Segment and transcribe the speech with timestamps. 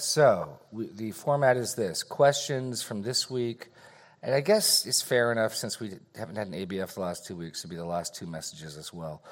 [0.00, 3.68] so we, the format is this questions from this week.
[4.22, 7.36] And I guess it's fair enough since we haven't had an ABF the last two
[7.36, 9.22] weeks to be the last two messages as well.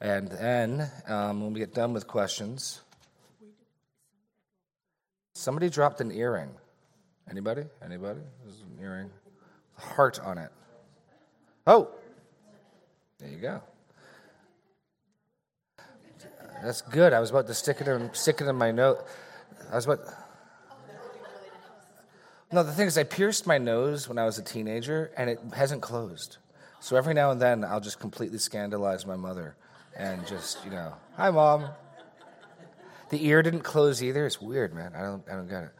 [0.00, 2.80] And then um, when we get done with questions,
[5.34, 6.50] somebody dropped an earring.
[7.30, 7.64] Anybody?
[7.84, 8.20] Anybody?
[8.42, 9.10] There's an earring.
[9.76, 10.50] Heart on it.
[11.66, 11.90] Oh,
[13.18, 13.62] there you go.
[16.62, 17.12] That's good.
[17.12, 19.02] I was about to stick it in, stick it in my nose.
[19.70, 20.00] I was about.
[22.52, 25.38] No, the thing is, I pierced my nose when I was a teenager, and it
[25.54, 26.38] hasn't closed.
[26.80, 29.54] So every now and then, I'll just completely scandalize my mother,
[29.96, 31.68] and just you know, hi mom.
[33.10, 34.26] The ear didn't close either.
[34.26, 34.92] It's weird, man.
[34.94, 35.70] I don't, I don't get it.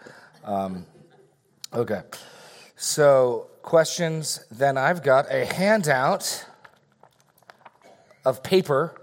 [0.44, 0.86] Um,
[1.72, 2.02] okay,
[2.76, 4.44] so questions.
[4.50, 6.46] Then I've got a handout
[8.24, 8.99] of paper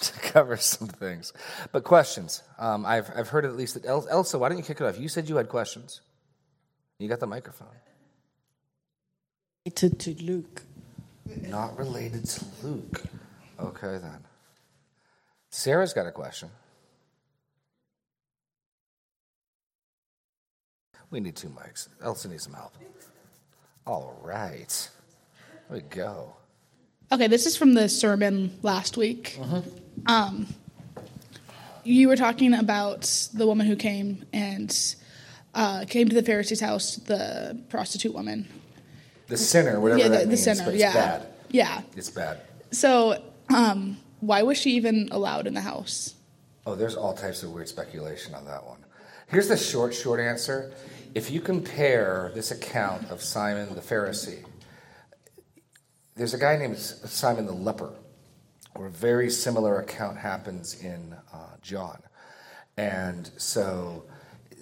[0.00, 1.32] to cover some things.
[1.72, 2.42] But questions.
[2.58, 3.84] Um, I've, I've heard at least that.
[3.86, 4.98] El- Elsa, why don't you kick it off?
[4.98, 6.00] You said you had questions.
[6.98, 7.68] You got the microphone.
[9.66, 10.62] Related to Luke.
[11.48, 13.02] Not related to Luke.
[13.60, 14.24] Okay, then.
[15.50, 16.50] Sarah's got a question.
[21.10, 21.88] We need two mics.
[22.02, 22.74] Elsa needs some help.
[23.86, 24.90] All right.
[25.68, 26.34] There we go.
[27.10, 29.38] Okay, this is from the sermon last week.
[30.06, 30.46] Um,
[31.84, 34.74] you were talking about the woman who came and
[35.54, 38.48] uh, came to the Pharisee's house, the prostitute woman.
[39.28, 40.70] The sinner, whatever yeah, that the, the means, sinner.
[40.72, 41.26] yeah, bad.
[41.50, 41.82] yeah.
[41.96, 42.40] It's bad.
[42.70, 43.22] So,
[43.54, 46.14] um, why was she even allowed in the house?
[46.66, 48.84] Oh, there's all types of weird speculation on that one.
[49.28, 50.72] Here's the short, short answer.
[51.14, 54.44] If you compare this account of Simon the Pharisee,
[56.16, 57.92] there's a guy named Simon the leper,
[58.78, 61.98] where a very similar account happens in uh, John.
[62.76, 64.04] And so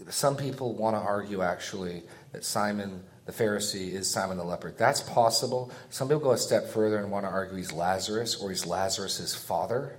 [0.09, 4.71] some people want to argue actually that Simon the Pharisee is Simon the leper.
[4.71, 5.73] That's possible.
[5.91, 9.35] Some people go a step further and want to argue he's Lazarus or he's Lazarus'
[9.35, 9.97] father.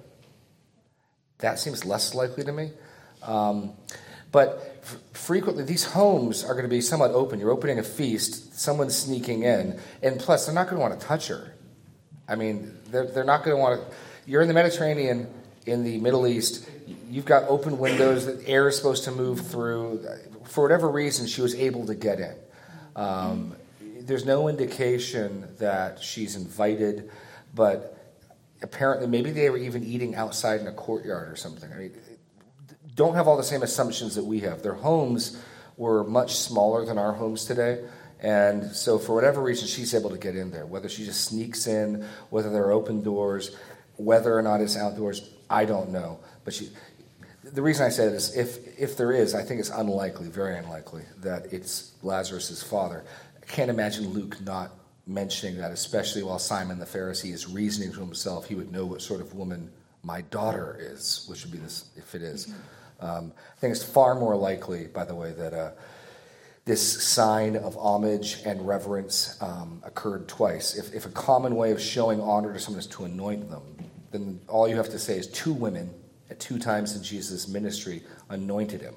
[1.39, 2.71] That seems less likely to me.
[3.21, 3.73] Um,
[4.31, 7.39] but f- frequently, these homes are going to be somewhat open.
[7.39, 11.05] You're opening a feast, someone's sneaking in, and plus, they're not going to want to
[11.05, 11.53] touch her.
[12.29, 13.95] I mean, they're, they're not going to want to.
[14.27, 15.29] You're in the Mediterranean,
[15.65, 16.69] in the Middle East,
[17.09, 20.05] you've got open windows that air is supposed to move through.
[20.43, 22.35] For whatever reason, she was able to get in.
[22.97, 23.55] Um,
[24.01, 27.09] there's no indication that she's invited,
[27.55, 27.97] but
[28.61, 31.71] apparently, maybe they were even eating outside in a courtyard or something.
[31.71, 31.93] I mean,
[32.95, 34.61] don't have all the same assumptions that we have.
[34.61, 35.41] Their homes
[35.77, 37.85] were much smaller than our homes today.
[38.19, 40.65] And so, for whatever reason, she's able to get in there.
[40.65, 43.55] Whether she just sneaks in, whether there are open doors,
[43.97, 46.19] whether or not it's outdoors, I don't know.
[46.45, 46.69] But she,
[47.43, 50.57] the reason I say that is if, if there is, I think it's unlikely, very
[50.57, 53.03] unlikely, that it's Lazarus' father.
[53.41, 54.71] I can't imagine Luke not
[55.05, 59.01] mentioning that, especially while Simon the Pharisee is reasoning to himself he would know what
[59.01, 59.71] sort of woman
[60.03, 62.53] my daughter is, which would be this if it is.
[62.99, 65.71] Um, I think it's far more likely, by the way, that uh,
[66.65, 70.75] this sign of homage and reverence um, occurred twice.
[70.75, 73.76] If, if a common way of showing honor to someone is to anoint them,
[74.11, 75.89] then all you have to say is two women
[76.29, 78.95] at two times in Jesus' ministry anointed him.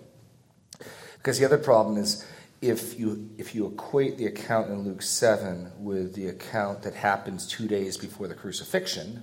[1.19, 2.27] Because the other problem is
[2.61, 7.47] if you, if you equate the account in Luke 7 with the account that happens
[7.47, 9.23] two days before the crucifixion,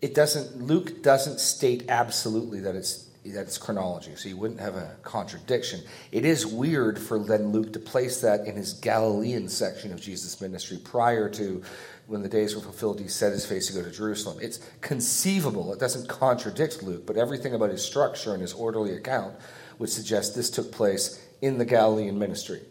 [0.00, 4.96] it doesn't, Luke doesn't state absolutely that it's that's chronology, so you wouldn't have a
[5.02, 5.82] contradiction.
[6.12, 10.40] It is weird for then Luke to place that in his Galilean section of Jesus'
[10.40, 11.62] ministry prior to
[12.08, 14.38] when the days were fulfilled, he set his face to go to Jerusalem.
[14.40, 19.34] It's conceivable, it doesn't contradict Luke, but everything about his structure and his orderly account
[19.78, 22.62] would suggest this took place in the Galilean ministry.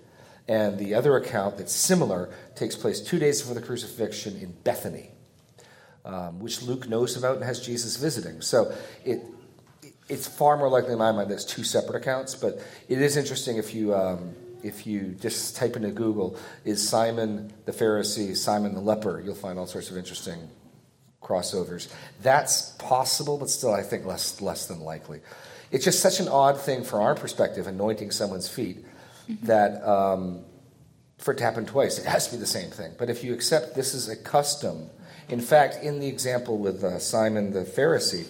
[0.48, 5.12] And the other account that's similar takes place two days before the crucifixion in Bethany,
[6.04, 8.42] um, which Luke knows about and has Jesus visiting.
[8.42, 8.74] So
[9.06, 9.22] it,
[10.10, 12.60] it's far more likely in my mind that it's two separate accounts, but
[12.90, 14.34] it is interesting if you um,
[14.68, 19.58] if you just type into Google is Simon the Pharisee, Simon the leper, you'll find
[19.58, 20.50] all sorts of interesting
[21.22, 21.92] crossovers.
[22.22, 25.22] That's possible, but still I think less less than likely.
[25.72, 28.86] It's just such an odd thing from our perspective, anointing someone's feet,
[29.44, 30.46] that um,
[31.18, 32.94] for it to happen twice, it has to be the same thing.
[32.98, 34.90] But if you accept this is a custom,
[35.30, 38.28] in fact, in the example with uh, Simon the Pharisee,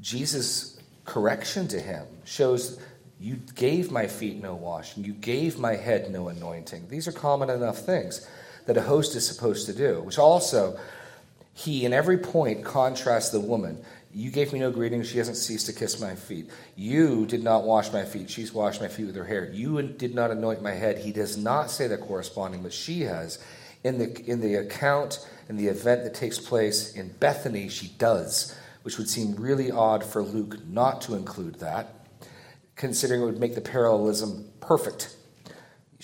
[0.00, 2.78] Jesus' correction to him shows
[3.20, 6.88] you gave my feet no washing, you gave my head no anointing.
[6.88, 8.26] These are common enough things
[8.66, 10.78] that a host is supposed to do, which also
[11.52, 13.84] he, in every point, contrasts the woman.
[14.14, 15.02] You gave me no greeting.
[15.02, 16.50] She hasn't ceased to kiss my feet.
[16.76, 18.30] You did not wash my feet.
[18.30, 19.50] She's washed my feet with her hair.
[19.52, 20.98] You did not anoint my head.
[20.98, 23.38] He does not say that corresponding, but she has.
[23.84, 28.56] In the, in the account, in the event that takes place in Bethany, she does,
[28.82, 31.99] which would seem really odd for Luke not to include that,
[32.80, 35.14] considering it would make the parallelism perfect.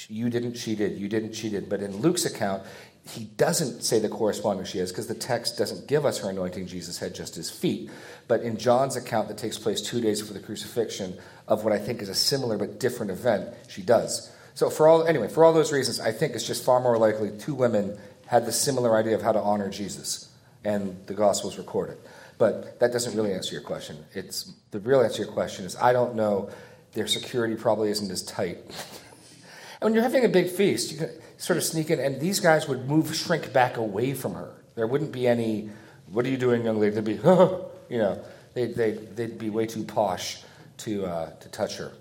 [0.08, 0.99] You didn't, she did.
[0.99, 1.70] You didn't, she did.
[1.70, 2.64] But in Luke's account,
[3.08, 6.67] he doesn't say the corresponding she is because the text doesn't give us her anointing
[6.67, 7.90] Jesus' head, just his feet.
[8.28, 11.17] But in John's account that takes place two days before the crucifixion
[11.49, 14.31] of what I think is a similar but different event, she does.
[14.55, 17.31] So for all anyway, for all those reasons, I think it's just far more likely
[17.38, 17.96] two women
[18.26, 20.31] had the similar idea of how to honor Jesus,
[20.62, 22.00] and the Gospels record it.
[22.38, 24.05] But that doesn't really answer your question.
[24.12, 26.50] It's the real answer to your question is I don't know.
[26.96, 28.56] Their security probably isn't as tight.
[28.56, 32.40] and when you're having a big feast, you can sort of sneak in, and these
[32.40, 34.54] guys would move, shrink back away from her.
[34.76, 35.69] There wouldn't be any,
[36.10, 36.94] what are you doing, young lady?
[36.94, 38.19] They'd be, oh, you know,
[38.54, 40.38] they'd, they'd, they'd be way too posh
[40.78, 41.93] to, uh, to touch her.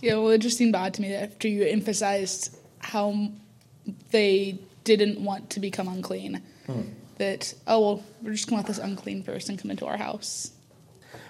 [0.00, 3.28] Yeah, well, it just seemed odd to me that after you emphasized how
[4.10, 6.82] they didn't want to become unclean, hmm.
[7.18, 10.50] that, oh, well, we're just going to let this unclean person come into our house.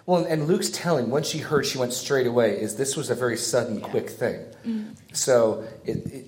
[0.06, 3.14] Well, and Luke's telling, once she heard, she went straight away, is this was a
[3.14, 3.88] very sudden, yeah.
[3.88, 4.40] quick thing.
[4.64, 4.92] Mm-hmm.
[5.12, 6.26] So it, it,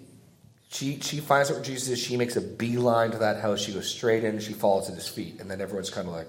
[0.69, 1.99] she, she finds out where Jesus is.
[2.01, 3.61] She makes a beeline to that house.
[3.61, 4.41] She goes straight in.
[4.41, 5.41] She falls at his feet.
[5.41, 6.29] And then everyone's kind of like,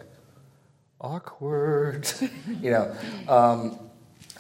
[1.02, 2.12] awkward,
[2.62, 2.96] you know.
[3.28, 3.80] Um,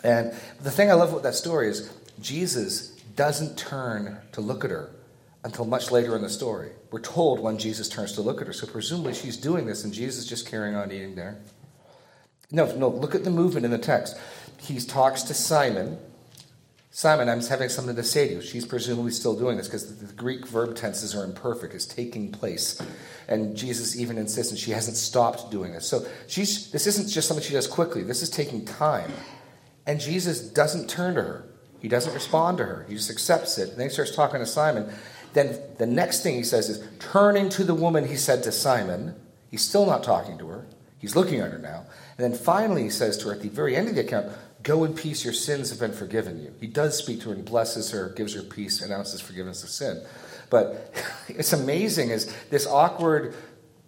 [0.03, 1.91] and the thing I love about that story is
[2.21, 4.91] Jesus doesn't turn to look at her
[5.43, 6.71] until much later in the story.
[6.91, 8.53] We're told when Jesus turns to look at her.
[8.53, 11.39] So presumably she's doing this and Jesus is just carrying on eating there.
[12.51, 14.17] No, no, look at the movement in the text.
[14.59, 15.99] He talks to Simon.
[16.91, 18.41] Simon, I'm having something to say to you.
[18.41, 21.73] She's presumably still doing this because the Greek verb tenses are imperfect.
[21.75, 22.81] It's taking place.
[23.27, 25.87] And Jesus even insists, and she hasn't stopped doing this.
[25.87, 29.11] So she's, this isn't just something she does quickly, this is taking time.
[29.85, 31.49] And Jesus doesn't turn to her,
[31.79, 32.85] he doesn't respond to her.
[32.89, 33.69] He just accepts it.
[33.69, 34.91] And then he starts talking to Simon.
[35.33, 39.15] Then the next thing he says is, Turning to the woman, he said to Simon,
[39.49, 40.67] He's still not talking to her.
[40.99, 41.85] He's looking at her now.
[42.19, 44.83] And then finally, he says to her at the very end of the account, Go
[44.83, 46.53] in peace, your sins have been forgiven you.
[46.59, 50.03] He does speak to her and blesses her, gives her peace, announces forgiveness of sin.
[50.49, 50.93] But
[51.29, 53.35] it's amazing as this awkward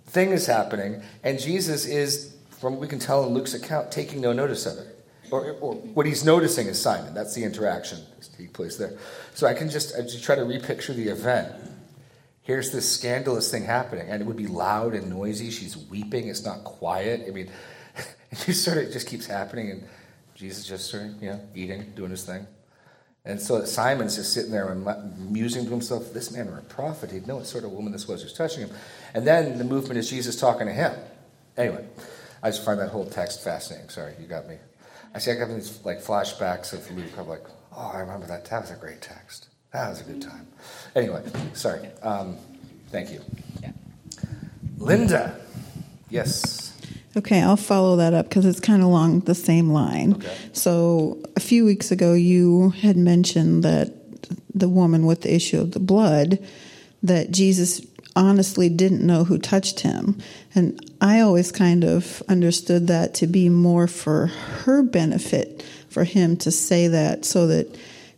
[0.06, 4.22] thing is happening, and Jesus is, from what we can tell in Luke's account, taking
[4.22, 5.06] no notice of it.
[5.30, 7.14] Or, or what he's noticing is Simon.
[7.14, 8.00] That's the interaction
[8.38, 8.98] taking place there.
[9.34, 11.52] So I can just, I just try to repicture the event.
[12.44, 15.52] Here's this scandalous thing happening, and it would be loud and noisy.
[15.52, 16.30] She's weeping.
[16.30, 17.26] It's not quiet.
[17.28, 17.50] I mean,
[18.40, 19.84] it just sort of just keeps happening, and
[20.36, 22.48] Jesus just sort of, you know, eating, doing his thing.
[23.24, 27.12] And so Simon's just sitting there and musing to himself, this man were a prophet.
[27.12, 28.76] He'd know what sort of woman this was who's touching him.
[29.14, 30.94] And then the movement is Jesus talking to him.
[31.56, 31.86] Anyway,
[32.42, 33.90] I just find that whole text fascinating.
[33.90, 34.58] Sorry, you got me.
[35.14, 37.12] I see I got these like flashbacks of Luke.
[37.18, 37.44] I'm like,
[37.76, 38.46] oh, I remember that.
[38.46, 39.50] That was a great text.
[39.72, 40.48] That was a good time.
[40.96, 41.24] Anyway,
[41.54, 41.90] sorry.
[42.02, 42.38] Um,
[42.90, 43.22] thank you.
[43.62, 43.72] Yeah.
[44.78, 45.40] Linda.
[46.10, 46.71] Yes.
[47.18, 50.14] Okay, I'll follow that up because it's kind of along the same line.
[50.14, 50.38] Okay.
[50.54, 53.94] So, a few weeks ago, you had mentioned that
[54.54, 56.40] the woman with the issue of the blood,
[57.04, 57.82] that Jesus
[58.16, 60.18] honestly didn't know who touched him.
[60.54, 66.38] And I always kind of understood that to be more for her benefit, for him
[66.38, 67.76] to say that so that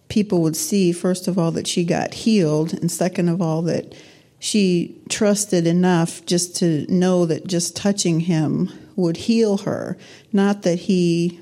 [0.09, 3.95] people would see, first of all, that she got healed, and second of all, that
[4.39, 9.97] she trusted enough just to know that just touching him would heal her.
[10.31, 11.39] Not that he,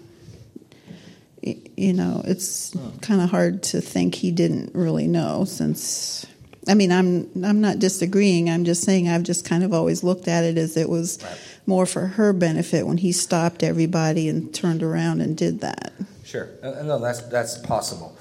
[1.42, 6.26] you know, it's kind of hard to think he didn't really know since.
[6.68, 8.50] I mean, I'm I'm not disagreeing.
[8.50, 11.18] I'm just saying I've just kind of always looked at it as it was
[11.66, 15.94] more for her benefit when he stopped everybody and turned around and did that.
[16.24, 18.16] Sure, no, that's that's possible.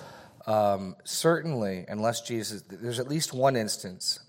[0.47, 4.21] Um, certainly, unless Jesus, there's at least one instance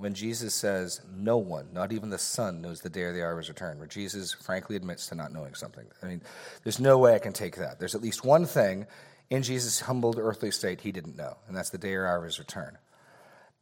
[0.00, 3.32] when Jesus says, No one, not even the Son, knows the day or the hour
[3.32, 5.86] of his return, where Jesus frankly admits to not knowing something.
[6.02, 6.22] I mean,
[6.64, 7.78] there's no way I can take that.
[7.78, 8.86] There's at least one thing
[9.28, 12.24] in Jesus' humbled earthly state he didn't know, and that's the day or hour of
[12.24, 12.78] his return.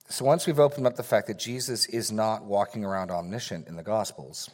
[0.09, 3.77] So once we've opened up the fact that Jesus is not walking around omniscient in
[3.77, 4.49] the Gospels,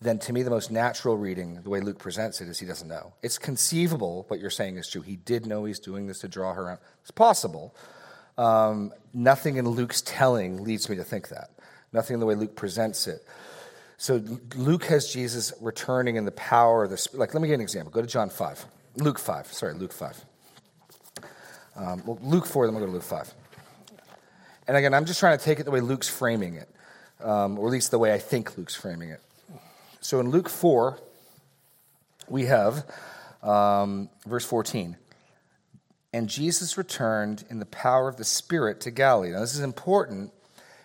[0.00, 2.88] then to me the most natural reading, the way Luke presents it, is he doesn't
[2.88, 3.12] know.
[3.22, 5.02] It's conceivable what you're saying is true.
[5.02, 6.80] He did know he's doing this to draw her out.
[7.02, 7.74] It's possible.
[8.40, 11.50] Um, nothing in Luke's telling leads me to think that.
[11.92, 13.22] Nothing in the way Luke presents it.
[13.98, 14.22] So
[14.56, 17.20] Luke has Jesus returning in the power of the Spirit.
[17.20, 17.92] Like, let me give you an example.
[17.92, 18.64] Go to John 5.
[18.96, 19.46] Luke 5.
[19.48, 20.24] Sorry, Luke 5.
[21.76, 23.34] Um, well, Luke 4, then we'll go to Luke 5.
[24.68, 26.68] And again, I'm just trying to take it the way Luke's framing it,
[27.22, 29.20] um, or at least the way I think Luke's framing it.
[30.00, 30.98] So in Luke 4,
[32.30, 32.86] we have
[33.42, 34.96] um, verse 14.
[36.12, 39.30] And Jesus returned in the power of the Spirit to Galilee.
[39.30, 40.32] Now, this is important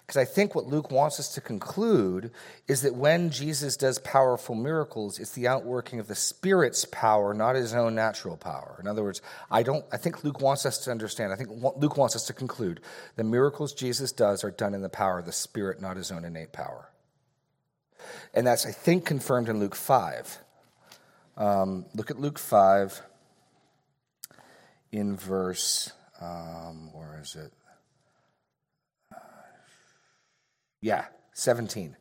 [0.05, 2.29] because I think what Luke wants us to conclude
[2.67, 7.55] is that when Jesus does powerful miracles, it's the outworking of the Spirit's power, not
[7.55, 8.77] his own natural power.
[8.79, 11.97] In other words, I don't I think Luke wants us to understand, I think Luke
[11.97, 12.81] wants us to conclude
[13.15, 16.23] the miracles Jesus does are done in the power of the Spirit, not his own
[16.23, 16.91] innate power.
[18.35, 20.37] And that's, I think, confirmed in Luke 5.
[21.37, 23.01] Um, look at Luke 5
[24.91, 27.51] in verse, um, where is it?
[30.81, 31.95] Yeah, 17.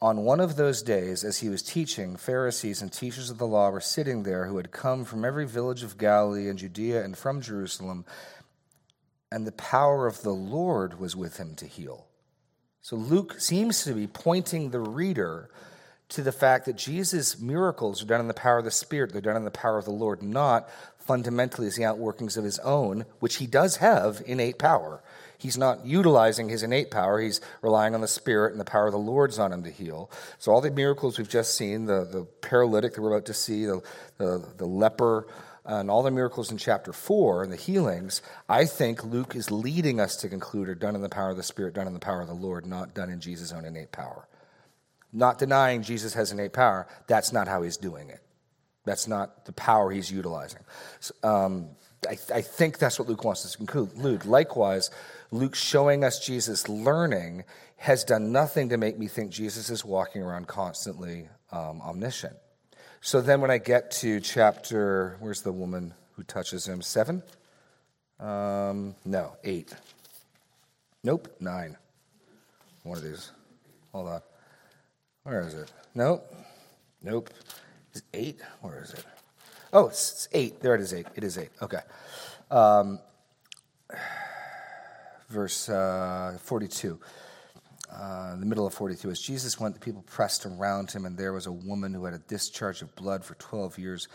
[0.00, 3.70] On one of those days, as he was teaching, Pharisees and teachers of the law
[3.70, 7.40] were sitting there who had come from every village of Galilee and Judea and from
[7.40, 8.04] Jerusalem,
[9.32, 12.06] and the power of the Lord was with him to heal.
[12.82, 15.50] So Luke seems to be pointing the reader
[16.08, 19.20] to the fact that Jesus' miracles are done in the power of the Spirit, they're
[19.20, 23.04] done in the power of the Lord, not fundamentally as the outworkings of his own,
[23.20, 25.02] which he does have innate power.
[25.38, 28.92] He's not utilizing his innate power, he's relying on the Spirit and the power of
[28.92, 30.10] the Lord's on him to heal.
[30.38, 33.66] So, all the miracles we've just seen the, the paralytic that we're about to see,
[33.66, 33.82] the,
[34.18, 35.26] the, the leper,
[35.64, 39.98] and all the miracles in chapter 4 and the healings, I think Luke is leading
[39.98, 42.20] us to conclude are done in the power of the Spirit, done in the power
[42.20, 44.28] of the Lord, not done in Jesus' own innate power
[45.16, 46.86] not denying Jesus has innate power.
[47.06, 48.20] That's not how he's doing it.
[48.84, 50.60] That's not the power he's utilizing.
[51.24, 51.70] Um,
[52.08, 54.26] I, I, think that's what Luke wants us to conclude.
[54.26, 54.90] Likewise,
[55.32, 57.44] Luke showing us Jesus learning
[57.78, 62.36] has done nothing to make me think Jesus is walking around constantly um, omniscient.
[63.00, 66.82] So then when I get to chapter, where's the woman who touches him?
[66.82, 67.22] Seven?
[68.20, 69.74] Um, no, eight.
[71.02, 71.76] Nope, nine.
[72.84, 73.32] One of these.
[73.92, 74.22] Hold on.
[75.26, 75.72] Where is it?
[75.92, 76.32] Nope.
[77.02, 77.30] Nope.
[77.92, 78.40] Is eight?
[78.60, 79.04] Where is it?
[79.72, 80.60] Oh, it's, eight.
[80.60, 81.08] There it is, eight.
[81.16, 81.50] It is eight.
[81.60, 81.80] Okay.
[82.48, 83.00] Um,
[85.28, 87.00] verse uh, 42.
[87.92, 91.32] Uh, the middle of 42, as Jesus went, the people pressed around him, and there
[91.32, 94.06] was a woman who had a discharge of blood for 12 years.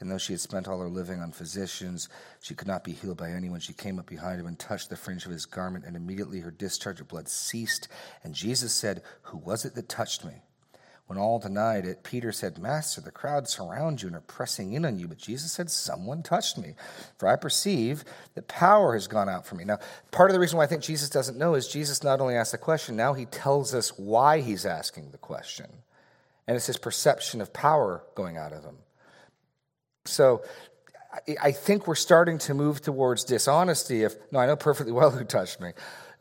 [0.00, 2.08] And though she had spent all her living on physicians,
[2.40, 3.60] she could not be healed by anyone.
[3.60, 6.50] She came up behind him and touched the fringe of his garment, and immediately her
[6.50, 7.86] discharge of blood ceased.
[8.24, 10.42] And Jesus said, Who was it that touched me?
[11.08, 14.84] When all denied it, Peter said, Master, the crowd surround you and are pressing in
[14.84, 15.08] on you.
[15.08, 16.74] But Jesus said, Someone touched me,
[17.16, 19.64] for I perceive that power has gone out from me.
[19.64, 19.78] Now,
[20.10, 22.52] part of the reason why I think Jesus doesn't know is Jesus not only asked
[22.52, 25.66] the question, now he tells us why he's asking the question.
[26.46, 28.76] And it's his perception of power going out of him.
[30.04, 30.42] So
[31.42, 34.02] I think we're starting to move towards dishonesty.
[34.02, 35.72] If, no, I know perfectly well who touched me,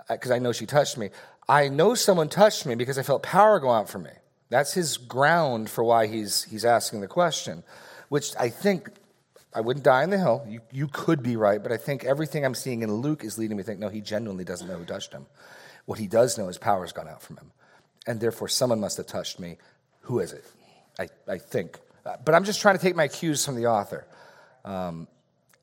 [0.09, 1.09] uh, because I know she touched me.
[1.49, 4.11] I know someone touched me because I felt power go out from me.
[4.49, 7.63] That's his ground for why he's, he's asking the question,
[8.09, 8.89] which I think
[9.53, 10.45] I wouldn't die on the hill.
[10.47, 13.57] You, you could be right, but I think everything I'm seeing in Luke is leading
[13.57, 15.25] me to think, no, he genuinely doesn't know who touched him.
[15.85, 17.51] What he does know is power's gone out from him.
[18.05, 19.57] And therefore, someone must have touched me.
[20.01, 20.45] Who is it?
[20.99, 21.79] I, I think.
[22.03, 24.07] But I'm just trying to take my cues from the author
[24.63, 25.07] um,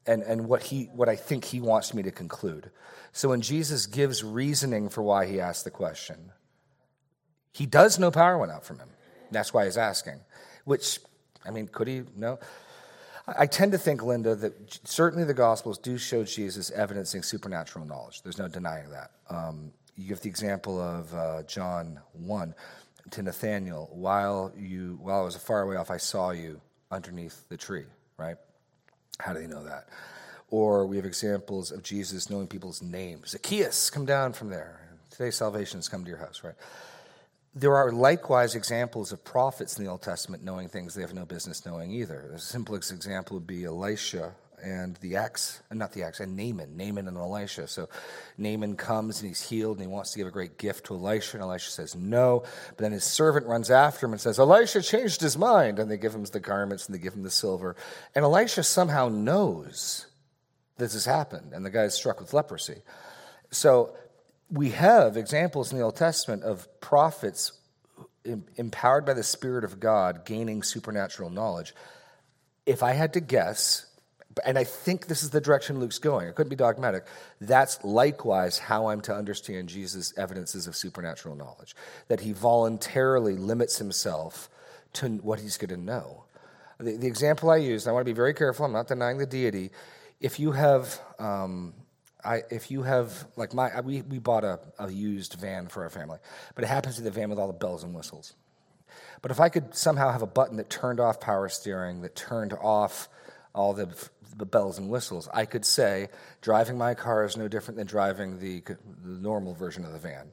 [0.07, 2.71] and, and what, he, what I think he wants me to conclude.
[3.13, 6.33] So when Jesus gives reasoning for why he asked the question,
[7.55, 8.89] he does know power went out from him.
[9.31, 10.21] That's why he's asking.
[10.65, 10.99] Which,
[11.47, 12.03] I mean, could he?
[12.17, 12.39] No.
[13.27, 18.23] I tend to think, Linda, that certainly the Gospels do show Jesus evidencing supernatural knowledge.
[18.23, 19.13] There's no denying that.
[19.31, 22.55] Um, you give the example of uh, John 1
[23.13, 27.57] to Nathanael, while, you, while I was far away off, I saw you underneath the
[27.57, 27.85] tree,
[28.19, 28.37] right?
[29.21, 29.89] How do they know that?
[30.51, 33.31] Or we have examples of Jesus knowing people's names.
[33.31, 34.81] Zacchaeus, come down from there.
[35.11, 36.55] Today salvation has come to your house, right?
[37.57, 41.25] There are likewise examples of prophets in the Old Testament knowing things they have no
[41.25, 42.29] business knowing either.
[42.33, 47.07] The simplest example would be Elisha and the axe, not the axe, and Naaman, Naaman
[47.07, 47.69] and Elisha.
[47.69, 47.89] So
[48.39, 51.37] Naaman comes and he's healed and he wants to give a great gift to Elisha,
[51.37, 52.43] and Elisha says no.
[52.71, 55.79] But then his servant runs after him and says, Elisha changed his mind.
[55.79, 57.77] And they give him the garments and they give him the silver.
[58.17, 60.07] And Elisha somehow knows
[60.77, 62.83] this has happened, and the guy is struck with leprosy.
[63.51, 63.95] So
[64.55, 67.53] we have examples in the Old Testament of prophets
[68.57, 71.75] empowered by the Spirit of God gaining supernatural knowledge.
[72.65, 73.87] If I had to guess,
[74.47, 77.05] and I think this is the direction Luke's going, it couldn't be dogmatic,
[77.41, 81.75] that's likewise how I'm to understand Jesus' evidences of supernatural knowledge.
[82.07, 84.49] That he voluntarily limits himself
[84.95, 86.25] to what he's going to know.
[86.79, 89.27] The, the example I use, I want to be very careful, I'm not denying the
[89.27, 89.73] deity.
[90.21, 91.75] If you have um,
[92.25, 95.91] I, if you have like my we, we bought a, a used van for our
[95.91, 96.19] family
[96.55, 98.35] but it happens to be the van with all the bells and whistles
[99.23, 102.53] But if I could somehow have a button that turned off power steering, that turned
[102.53, 103.09] off
[103.55, 103.89] all the,
[104.37, 106.09] the bells and whistles, I could say
[106.41, 110.33] driving my car is no different than driving the, the normal version of the van.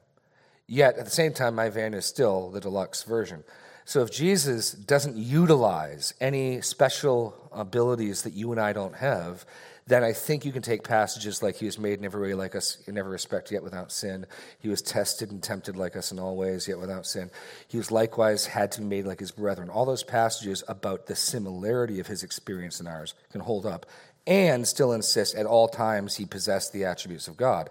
[0.66, 3.44] Yet at the same time, my van is still the deluxe version.
[3.84, 9.44] So if Jesus doesn't utilize any special abilities that you and I don't have,
[9.86, 12.54] then I think you can take passages like he was made in every way like
[12.54, 14.26] us, in every respect, yet without sin.
[14.60, 17.30] He was tested and tempted like us in all ways, yet without sin.
[17.66, 19.70] He was likewise had to be made like his brethren.
[19.70, 23.86] All those passages about the similarity of his experience and ours can hold up
[24.26, 27.70] and still insist at all times he possessed the attributes of God.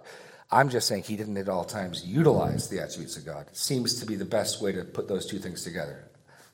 [0.50, 3.46] I'm just saying he didn't at all times utilize the attributes of God.
[3.52, 6.04] Seems to be the best way to put those two things together.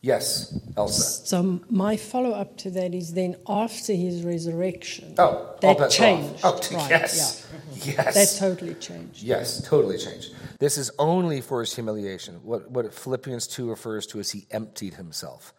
[0.01, 1.27] Yes, Elsa.
[1.27, 5.15] So my follow up to that is then after his resurrection.
[5.19, 6.41] Oh, that changed.
[6.45, 7.47] Oh, right, yes.
[7.75, 7.95] Yeah.
[7.97, 8.15] Yes.
[8.15, 9.23] That totally changed.
[9.23, 10.35] Yes, totally changed.
[10.61, 12.37] This is only for his humiliation.
[12.45, 15.53] What, what Philippians 2 refers to as he emptied himself.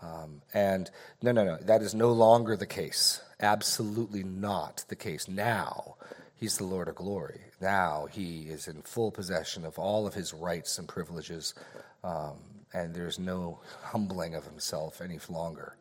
[0.00, 0.90] Um, and
[1.22, 3.20] no, no, no, that is no longer the case.
[3.40, 5.28] Absolutely not the case.
[5.28, 5.96] Now,
[6.36, 7.40] he's the Lord of glory.
[7.60, 11.54] Now, he is in full possession of all of his rights and privileges.
[12.02, 12.38] Um,
[12.74, 15.76] and there's no humbling of himself any longer.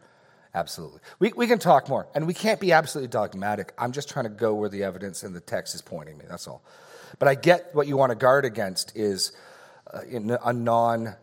[0.54, 1.00] Absolutely.
[1.20, 3.74] We, we can talk more, and we can't be absolutely dogmatic.
[3.78, 6.26] I'm just trying to go where the evidence and the text is pointing me.
[6.28, 6.64] That's all.
[7.20, 9.32] But I get what you want to guard against is
[9.94, 10.02] uh,
[10.44, 11.16] a non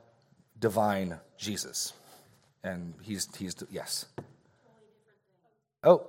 [0.59, 1.93] divine Jesus.
[2.65, 4.07] And he's, he's, yes.
[5.85, 6.07] Oh,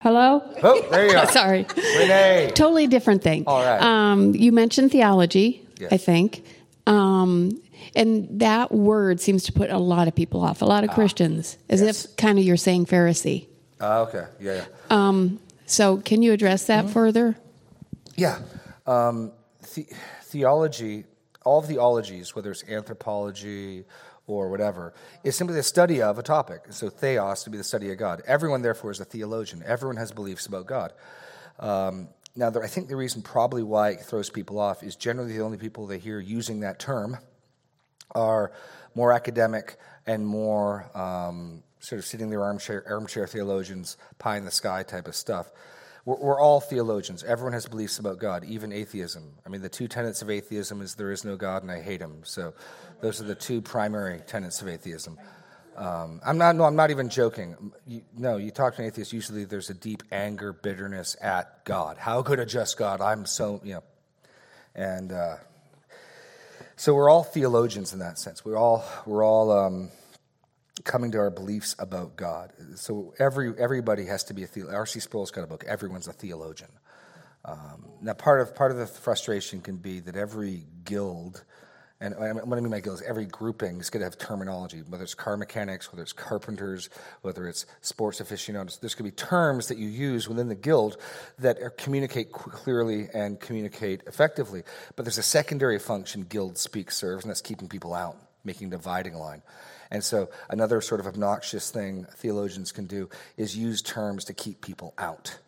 [0.00, 0.42] Hello?
[0.62, 1.26] Oh, there you are.
[1.30, 1.66] Sorry.
[1.76, 2.50] Renee.
[2.54, 3.44] Totally different thing.
[3.46, 3.80] All right.
[3.82, 5.92] Um, you mentioned theology, Yes.
[5.92, 6.44] I think.
[6.86, 7.60] Um,
[7.94, 11.58] and that word seems to put a lot of people off, a lot of Christians,
[11.68, 12.04] as Ah, yes.
[12.06, 13.46] if kind of you're saying Pharisee.
[13.80, 14.64] Uh, okay, yeah, yeah.
[14.90, 16.92] Um, so can you address that Mm-hmm.
[16.92, 17.36] further?
[18.16, 18.38] Yeah.
[18.86, 19.32] Um,
[19.74, 19.86] the,
[20.22, 21.04] theology,
[21.44, 23.84] all theologies, whether it's anthropology
[24.34, 24.92] or whatever,
[25.24, 26.64] is simply the study of a topic.
[26.70, 28.22] So theos to be the study of God.
[28.26, 29.62] Everyone, therefore, is a theologian.
[29.66, 30.92] Everyone has beliefs about God.
[31.58, 35.42] Um, now, I think the reason probably why it throws people off is generally the
[35.42, 37.18] only people they hear using that term
[38.14, 38.52] are
[38.94, 39.76] more academic
[40.06, 45.08] and more um, sort of sitting there armchair, armchair theologians, pie in the sky type
[45.08, 45.50] of stuff.
[46.04, 47.22] We're, we're all theologians.
[47.22, 49.34] Everyone has beliefs about God, even atheism.
[49.44, 52.00] I mean, the two tenets of atheism is there is no God and I hate
[52.00, 52.20] him.
[52.24, 52.54] So
[53.00, 55.18] those are the two primary tenets of atheism.
[55.76, 56.56] Um, I'm not.
[56.56, 57.72] No, I'm not even joking.
[57.86, 59.12] You, no, you talk to an atheist.
[59.12, 61.96] Usually, there's a deep anger, bitterness at God.
[61.96, 63.00] How could a just God?
[63.00, 63.82] I'm so you know,
[64.74, 65.36] and uh,
[66.76, 68.44] so we're all theologians in that sense.
[68.44, 69.90] We're all we're all um,
[70.84, 72.52] coming to our beliefs about God.
[72.76, 74.76] So every everybody has to be a theologian.
[74.76, 75.00] R.C.
[75.00, 75.64] Sproul's got a book.
[75.66, 76.70] Everyone's a theologian.
[77.44, 81.42] Um, now, part of part of the frustration can be that every guild,
[82.00, 84.82] and what I mean by guild is every grouping is going to have terminology.
[84.86, 86.90] Whether it's car mechanics, whether it's carpenters,
[87.22, 90.98] whether it's sports aficionados, there's going to be terms that you use within the guild
[91.38, 94.62] that are, communicate clearly and communicate effectively.
[94.96, 98.70] But there's a secondary function guild speak serves, and that's keeping people out, making a
[98.70, 99.42] dividing line.
[99.90, 104.60] And so, another sort of obnoxious thing theologians can do is use terms to keep
[104.60, 105.38] people out.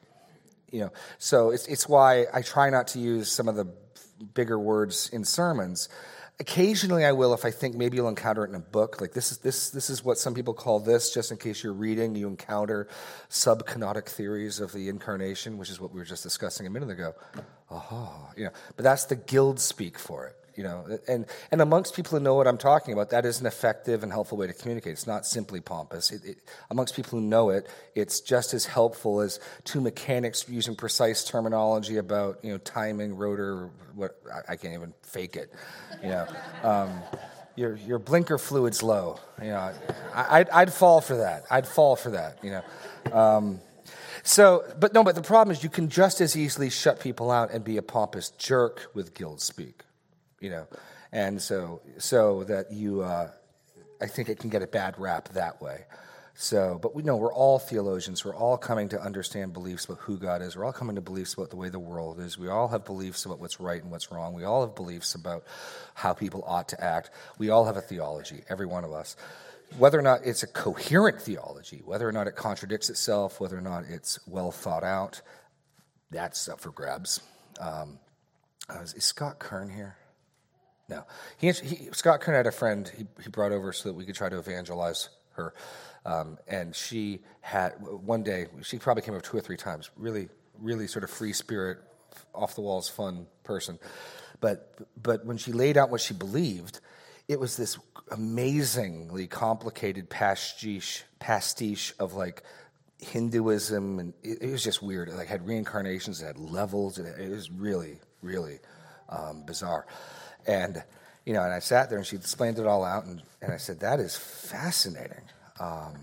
[0.72, 3.66] You know so it's, it's why i try not to use some of the
[4.34, 5.88] bigger words in sermons.
[6.40, 9.30] Occasionally i will if i think maybe you'll encounter it in a book like this
[9.30, 12.26] is this this is what some people call this just in case you're reading you
[12.26, 12.88] encounter
[13.28, 17.14] subkenotic theories of the incarnation which is what we were just discussing a minute ago.
[17.70, 21.94] Oh you know but that's the guild speak for it you know and and amongst
[21.94, 24.52] people who know what i'm talking about that is an effective and helpful way to
[24.52, 24.92] communicate.
[24.92, 26.10] It's not simply pompous.
[26.10, 26.38] It, it,
[26.70, 31.96] amongst people who know it it's just as helpful as two mechanics using precise terminology
[31.96, 35.52] about you know timing rotor what i, I can't even fake it.
[36.02, 36.26] You know
[36.62, 37.02] um,
[37.56, 39.18] your your blinker fluid's low.
[39.40, 39.72] You know
[40.14, 41.44] I, I'd, I'd fall for that.
[41.50, 43.12] I'd fall for that you know.
[43.12, 43.60] Um,
[44.24, 47.50] so, but no, but the problem is you can just as easily shut people out
[47.50, 49.82] and be a pompous jerk with guild speak
[50.42, 50.66] you know,
[51.12, 53.30] and so so that you, uh,
[54.00, 55.84] I think it can get a bad rap that way.
[56.34, 58.24] So, but we know we're all theologians.
[58.24, 60.56] We're all coming to understand beliefs about who God is.
[60.56, 62.38] We're all coming to beliefs about the way the world is.
[62.38, 64.32] We all have beliefs about what's right and what's wrong.
[64.32, 65.44] We all have beliefs about
[65.94, 67.10] how people ought to act.
[67.38, 69.14] We all have a theology, every one of us.
[69.78, 73.62] Whether or not it's a coherent theology, whether or not it contradicts itself, whether or
[73.62, 75.20] not it's well thought out,
[76.10, 77.20] that's up for grabs.
[77.60, 77.98] Um,
[78.68, 79.96] uh, is, is Scott Kern here?
[80.92, 81.04] No.
[81.38, 84.14] He, he, Scott Kern had a friend he, he brought over so that we could
[84.14, 85.54] try to evangelize her.
[86.04, 90.28] Um, and she had, one day, she probably came up two or three times, really,
[90.58, 91.78] really sort of free spirit,
[92.34, 93.78] off the walls, fun person.
[94.40, 96.80] But, but when she laid out what she believed,
[97.26, 97.78] it was this
[98.10, 102.42] amazingly complicated pastiche, pastiche of like
[102.98, 105.08] Hinduism, and it, it was just weird.
[105.08, 108.58] It like had reincarnations, it had levels, it, it was really, really
[109.08, 109.86] um, bizarre.
[110.46, 110.82] And
[111.24, 113.56] you know, and I sat there and she explained it all out, and, and I
[113.56, 115.22] said, "That is fascinating."
[115.60, 115.94] Um,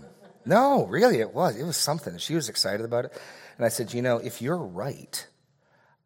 [0.46, 1.56] no, really, it was.
[1.56, 2.16] It was something.
[2.18, 3.20] She was excited about it,
[3.56, 5.26] and I said, "You know, if you're right,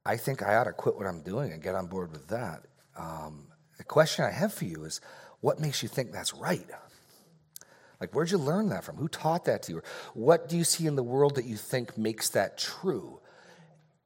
[0.04, 2.62] I think I ought to quit what I'm doing and get on board with that."
[2.96, 3.46] Um,
[3.78, 5.00] the question I have for you is,
[5.40, 6.66] what makes you think that's right?
[8.00, 8.96] Like, where'd you learn that from?
[8.96, 9.82] Who taught that to you?
[10.14, 13.20] What do you see in the world that you think makes that true?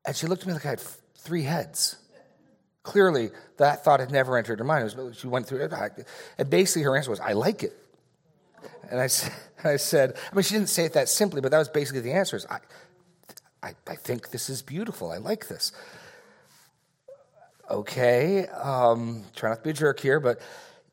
[0.04, 0.80] And she looked at me like I had
[1.16, 1.96] three heads.
[2.88, 4.82] Clearly, that thought had never entered her mind.
[4.96, 6.06] Was, she went through it.
[6.38, 7.76] And basically, her answer was, I like it.
[8.90, 9.08] And I,
[9.64, 12.12] I said, I mean, she didn't say it that simply, but that was basically the
[12.12, 12.60] answer is, I,
[13.62, 15.12] I, I think this is beautiful.
[15.12, 15.72] I like this.
[17.70, 20.40] Okay, um, try not to be a jerk here, but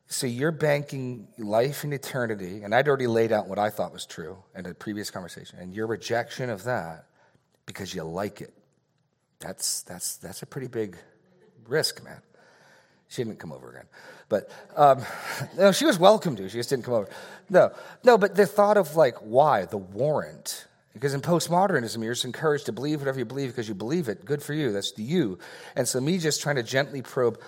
[0.06, 4.04] so you're banking life and eternity, and I'd already laid out what I thought was
[4.04, 7.06] true in a previous conversation, and your rejection of that
[7.64, 8.52] because you like it.
[9.38, 10.98] That's, that's, that's a pretty big
[11.68, 12.20] risk, man.
[13.08, 13.86] She didn't come over again.
[14.28, 15.02] But um,
[15.56, 16.48] no, she was welcome to.
[16.48, 17.08] She just didn't come over.
[17.48, 17.72] No,
[18.04, 19.64] no, but the thought of like, why?
[19.64, 20.66] The warrant.
[20.92, 24.24] Because in postmodernism, you're just encouraged to believe whatever you believe because you believe it.
[24.24, 24.72] Good for you.
[24.72, 25.38] That's the you.
[25.76, 27.38] And so, me just trying to gently probe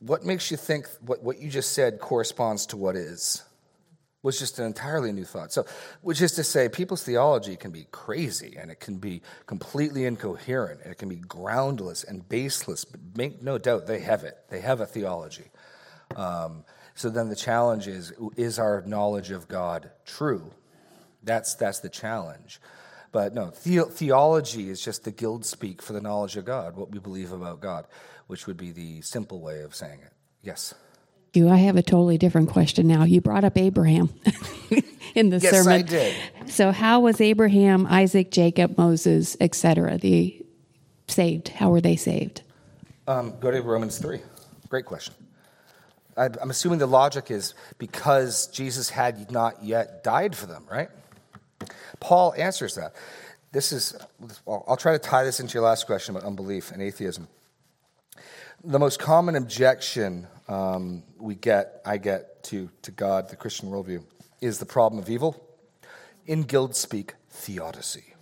[0.00, 3.42] what makes you think what, what you just said corresponds to what is
[4.28, 5.52] was just an entirely new thought.
[5.52, 5.64] So,
[6.02, 10.82] which is to say, people's theology can be crazy and it can be completely incoherent
[10.82, 12.84] and it can be groundless and baseless.
[12.84, 14.36] But make no doubt, they have it.
[14.50, 15.46] They have a theology.
[16.14, 16.64] Um,
[16.94, 20.52] so then the challenge is is our knowledge of God true?
[21.22, 22.60] That's, that's the challenge.
[23.10, 26.90] But no, the- theology is just the guild speak for the knowledge of God, what
[26.90, 27.86] we believe about God,
[28.26, 30.12] which would be the simple way of saying it.
[30.42, 30.74] Yes.
[31.34, 33.04] You, I have a totally different question now.
[33.04, 34.10] You brought up Abraham
[35.14, 35.80] in the Yes, sermon.
[35.80, 36.50] Yes, I did.
[36.50, 39.98] So, how was Abraham, Isaac, Jacob, Moses, etc.
[39.98, 40.44] the
[41.06, 41.48] saved?
[41.48, 42.42] How were they saved?
[43.06, 44.20] Um, go to Romans 3.
[44.68, 45.14] Great question.
[46.16, 50.88] I'm assuming the logic is because Jesus had not yet died for them, right?
[52.00, 52.94] Paul answers that.
[53.52, 53.96] This is,
[54.46, 57.28] I'll try to tie this into your last question about unbelief and atheism.
[58.64, 64.02] The most common objection um, we get, I get to, to God, the Christian worldview,
[64.40, 65.44] is the problem of evil.
[66.26, 68.14] In guild speak, theodicy.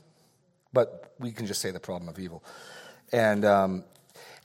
[0.73, 2.45] But we can just say the problem of evil.
[3.13, 3.85] And, um,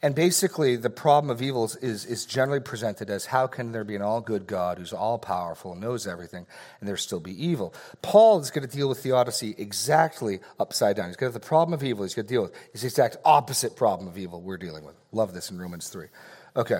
[0.03, 3.83] and basically, the problem of evil is, is, is generally presented as how can there
[3.83, 6.47] be an all good God who's all powerful and knows everything,
[6.79, 7.73] and there still be evil?
[8.01, 11.07] Paul is going to deal with theodicy exactly upside down.
[11.07, 12.53] He's going to have the problem of evil he's going to deal with.
[12.73, 14.95] It's the exact opposite problem of evil we're dealing with.
[15.11, 16.07] Love this in Romans 3.
[16.55, 16.79] Okay,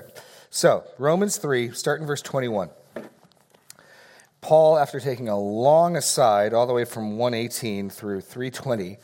[0.51, 2.69] so Romans 3, starting verse 21.
[4.41, 8.97] Paul, after taking a long aside all the way from 118 through 320,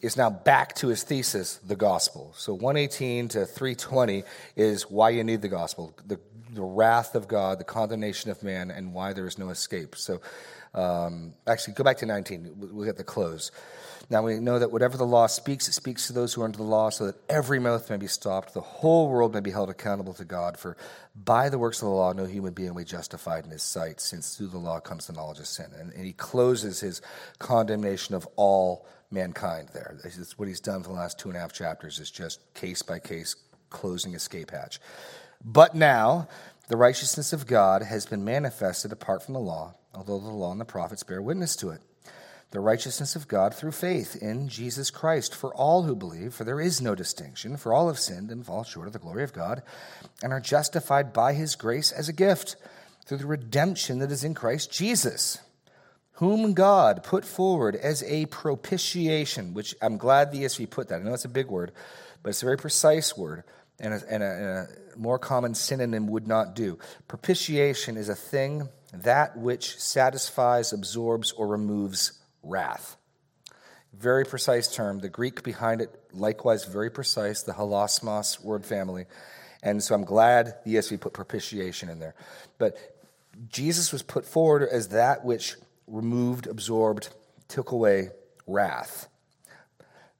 [0.00, 2.32] is now back to his thesis, the gospel.
[2.36, 4.24] So 118 to 320
[4.56, 6.18] is why you need the gospel, the,
[6.52, 9.96] the wrath of God, the condemnation of man, and why there is no escape.
[9.96, 10.20] So
[10.74, 12.54] um, actually, go back to 19.
[12.56, 13.50] We'll get the close.
[14.10, 16.56] Now we know that whatever the law speaks, it speaks to those who are under
[16.56, 19.70] the law, so that every mouth may be stopped, the whole world may be held
[19.70, 20.58] accountable to God.
[20.58, 20.76] For
[21.14, 24.00] by the works of the law, no human being will be justified in his sight,
[24.00, 25.70] since through the law comes the knowledge of sin.
[25.78, 27.02] And, and he closes his
[27.38, 29.96] condemnation of all mankind there.
[30.02, 32.82] That's what he's done for the last two and a half chapters, is just case
[32.82, 33.36] by case
[33.70, 34.80] closing escape hatch.
[35.44, 36.28] But now,
[36.68, 40.60] the righteousness of God has been manifested apart from the law, although the law and
[40.60, 41.82] the prophets bear witness to it
[42.50, 46.60] the righteousness of God through faith in Jesus Christ for all who believe, for there
[46.60, 49.62] is no distinction, for all have sinned and fall short of the glory of God,
[50.22, 52.56] and are justified by his grace as a gift
[53.04, 55.38] through the redemption that is in Christ Jesus,
[56.12, 61.00] whom God put forward as a propitiation, which I'm glad the ESV put that.
[61.00, 61.72] I know it's a big word,
[62.22, 63.44] but it's a very precise word.
[63.80, 66.78] And a, and, a, and a, more common synonym would not do.
[67.06, 72.96] Propitiation is a thing that which satisfies, absorbs, or removes wrath.
[73.92, 75.00] Very precise term.
[75.00, 79.06] The Greek behind it, likewise, very precise, the hilasmos word family.
[79.62, 82.14] And so I'm glad the ESV put propitiation in there.
[82.58, 82.76] But
[83.48, 85.56] Jesus was put forward as that which
[85.86, 87.08] removed, absorbed,
[87.48, 88.10] took away
[88.46, 89.08] wrath,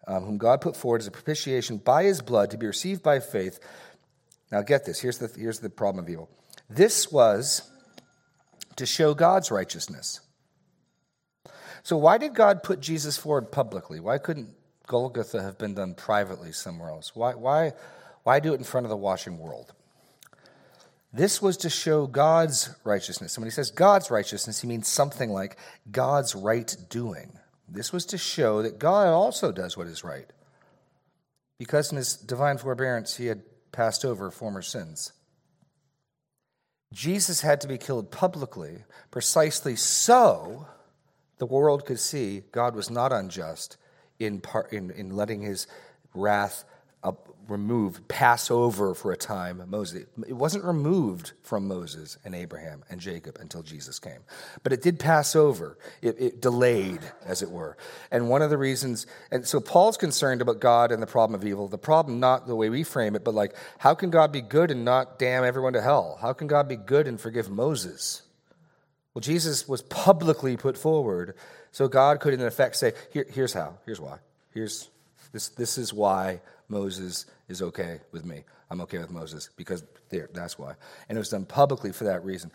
[0.07, 3.21] um, whom God put forward as a propitiation by his blood to be received by
[3.21, 3.61] faith.
[4.51, 5.01] Now, get this.
[5.01, 6.31] Here's the, here's the problem of evil.
[6.71, 7.71] This was
[8.77, 10.21] to show God's righteousness
[11.89, 13.99] so, why did God put Jesus forward publicly?
[13.99, 14.51] Why couldn't
[14.87, 17.17] Golgotha have been done privately somewhere else?
[17.17, 17.73] Why, why,
[18.25, 19.73] why do it in front of the watching world?
[21.15, 23.35] This was to show God's righteousness.
[23.35, 25.57] And when he says God's righteousness, he means something like
[25.91, 27.39] God's right doing.
[27.67, 30.31] This was to show that God also does what is right,
[31.59, 33.41] because in his divine forbearance he had
[33.73, 35.15] passed over former sins.
[36.93, 40.67] Jesus had to be killed publicly precisely so
[41.39, 43.77] the world could see God was not unjust
[44.19, 45.67] in, part, in, in letting his
[46.15, 46.65] wrath
[47.03, 50.07] up, remove, pass over for a time Moses.
[50.27, 54.21] It wasn't removed from Moses and Abraham and Jacob until Jesus came,
[54.63, 55.79] but it did pass over.
[56.03, 57.77] It, it, delayed, as it were.
[58.11, 61.47] And one of the reasons, and so Paul's concerned about God and the problem of
[61.47, 61.69] evil.
[61.69, 64.71] The problem, not the way we frame it, but like, how can God be good
[64.71, 66.19] and not damn everyone to hell?
[66.21, 68.23] How can God be good and forgive Moses?
[69.19, 71.35] Well, Jesus was publicly put forward,
[71.73, 74.19] so God could, in effect, say, Here, here's how, here's why.
[74.55, 74.91] Here's
[75.33, 78.45] this, this is why Moses is okay with me.
[78.71, 80.75] I'm okay with Moses because there, that's why.
[81.09, 82.53] And it was done publicly for that reason.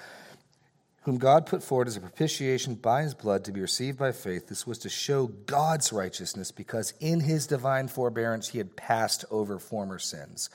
[1.01, 4.47] Whom God put forward as a propitiation by his blood to be received by faith.
[4.47, 9.59] This was to show God's righteousness because in his divine forbearance he had passed over
[9.59, 10.49] former sins.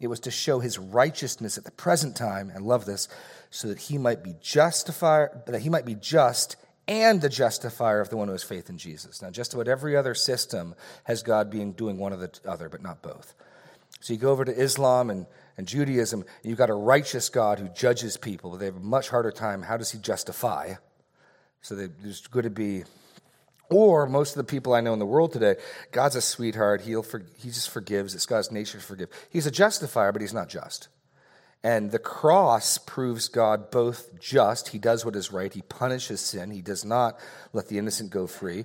[0.00, 3.08] It was to show his righteousness at the present time, and love this,
[3.50, 6.56] so that he might be justified, that he might be just
[6.86, 9.20] and the justifier of the one who has faith in Jesus.
[9.20, 12.82] Now, just about every other system has God being doing one or the other, but
[12.82, 13.34] not both.
[14.00, 15.26] So you go over to Islam and,
[15.58, 18.52] and Judaism, and you've got a righteous God who judges people.
[18.52, 19.62] But they have a much harder time.
[19.62, 20.74] How does he justify?
[21.60, 22.84] So there's going to be,
[23.70, 25.56] or most of the people I know in the world today,
[25.92, 26.82] God's a sweetheart.
[26.82, 28.14] He'll for, he just forgives.
[28.14, 29.08] It's God's nature to forgive.
[29.30, 30.88] He's a justifier, but he's not just.
[31.62, 36.52] And the cross proves God both just, he does what is right, he punishes sin,
[36.52, 37.18] he does not
[37.52, 38.64] let the innocent go free,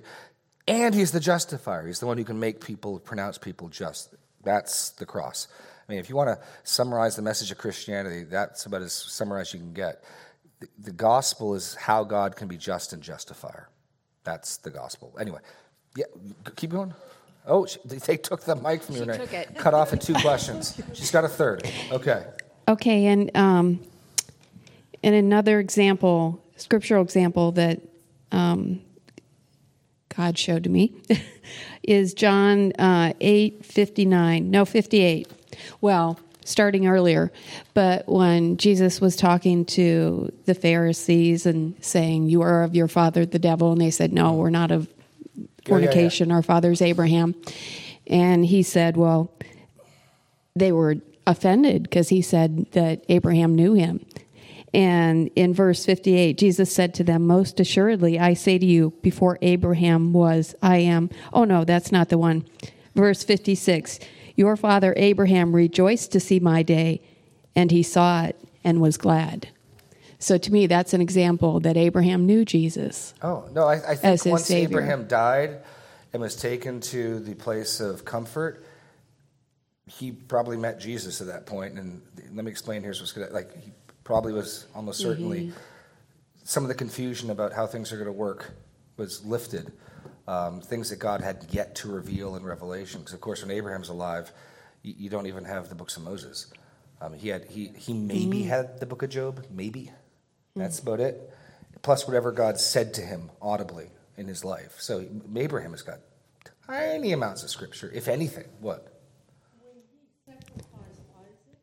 [0.68, 1.86] and he's the justifier.
[1.86, 4.14] He's the one who can make people, pronounce people just.
[4.44, 5.48] That's the cross.
[5.86, 9.52] I mean, if you want to summarize the message of Christianity, that's about as summarized
[9.52, 10.02] you can get.
[10.60, 13.68] The, the gospel is how God can be just and justifier.
[14.24, 15.14] That's the gospel.
[15.20, 15.40] Anyway,
[15.96, 16.06] yeah,
[16.56, 16.94] keep going.
[17.46, 20.80] Oh, they took the mic from you and cut off at two questions.
[20.94, 21.70] She's got a third.
[21.92, 22.24] Okay.
[22.66, 23.80] Okay, and um,
[25.02, 27.82] and another example, scriptural example that
[28.32, 28.80] um,
[30.16, 30.94] God showed to me
[31.82, 34.50] is John uh, eight fifty nine.
[34.50, 35.30] No, fifty eight.
[35.82, 37.32] Well, starting earlier,
[37.72, 43.26] but when Jesus was talking to the Pharisees and saying, "You are of your father,
[43.26, 44.88] the devil," and they said, "No, we're not of
[45.64, 46.28] fornication.
[46.28, 46.36] Yeah, yeah, yeah.
[46.36, 47.34] Our father's Abraham,"
[48.06, 49.30] and he said, "Well."
[50.56, 54.06] They were offended because he said that Abraham knew him.
[54.72, 59.38] And in verse 58, Jesus said to them, Most assuredly, I say to you, before
[59.40, 61.10] Abraham was, I am.
[61.32, 62.44] Oh, no, that's not the one.
[62.94, 64.00] Verse 56
[64.36, 67.00] Your father Abraham rejoiced to see my day,
[67.54, 69.48] and he saw it and was glad.
[70.18, 73.14] So to me, that's an example that Abraham knew Jesus.
[73.22, 74.78] Oh, no, I, I think once Savior.
[74.78, 75.60] Abraham died
[76.12, 78.64] and was taken to the place of comfort,
[79.86, 81.74] he probably met Jesus at that point.
[81.74, 82.00] and
[82.32, 82.82] let me explain.
[82.82, 83.62] Here's what's going to like.
[83.62, 85.58] He probably was almost certainly mm-hmm.
[86.44, 88.52] some of the confusion about how things are going to work
[88.96, 89.72] was lifted.
[90.26, 93.90] Um, things that God had yet to reveal in Revelation, because of course, when Abraham's
[93.90, 94.32] alive,
[94.82, 96.46] you, you, don't even have the books of Moses.
[97.02, 98.48] Um, he had he he maybe mm-hmm.
[98.48, 99.90] had the book of Job, maybe.
[100.56, 100.88] That's mm-hmm.
[100.88, 101.30] about it.
[101.82, 104.76] Plus, whatever God said to him audibly in his life.
[104.78, 105.04] So
[105.36, 105.98] Abraham has got
[106.66, 108.46] tiny amounts of scripture, if anything.
[108.60, 108.88] What?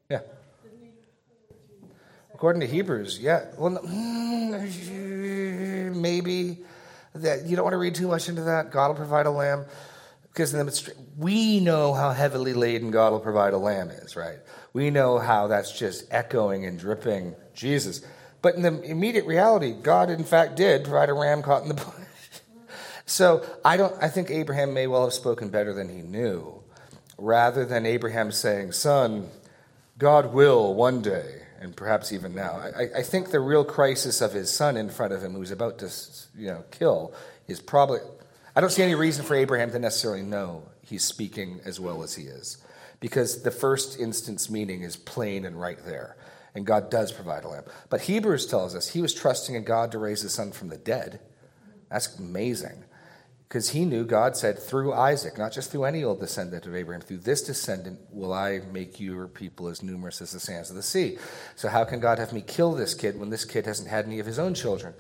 [0.10, 0.20] Yeah.
[2.34, 3.46] According to Hebrews, yeah.
[3.58, 6.58] Well, mm, maybe
[7.14, 8.72] that you don't want to read too much into that.
[8.72, 9.66] God will provide a lamb
[10.32, 14.40] because we know how heavily laden God will provide a lamb is, right?
[14.74, 18.02] We know how that's just echoing and dripping Jesus.
[18.42, 21.74] But in the immediate reality, God in fact did provide a ram caught in the
[21.86, 21.86] bush.
[23.06, 23.94] so I don't.
[24.02, 26.64] I think Abraham may well have spoken better than he knew,
[27.18, 29.30] rather than Abraham saying, "Son."
[29.98, 32.54] God will one day, and perhaps even now.
[32.76, 35.78] I, I, think the real crisis of his son in front of him, who's about
[35.80, 35.92] to
[36.36, 37.14] you know, kill,
[37.48, 38.00] is probably.
[38.56, 42.16] I don't see any reason for Abraham to necessarily know he's speaking as well as
[42.16, 42.58] he is,
[43.00, 46.18] because the first instance meaning is plain and right there,
[46.56, 47.64] and God does provide a lamb.
[47.90, 50.78] But Hebrews tells us he was trusting in God to raise his son from the
[50.78, 51.22] dead.
[51.90, 52.86] That's amazing
[53.52, 57.02] because he knew God said through Isaac, not just through any old descendant of Abraham,
[57.02, 60.82] through this descendant will I make your people as numerous as the sands of the
[60.82, 61.18] sea.
[61.58, 64.20] So, how can God have me kill this kid when this kid hasn't had any
[64.20, 64.94] of his own children?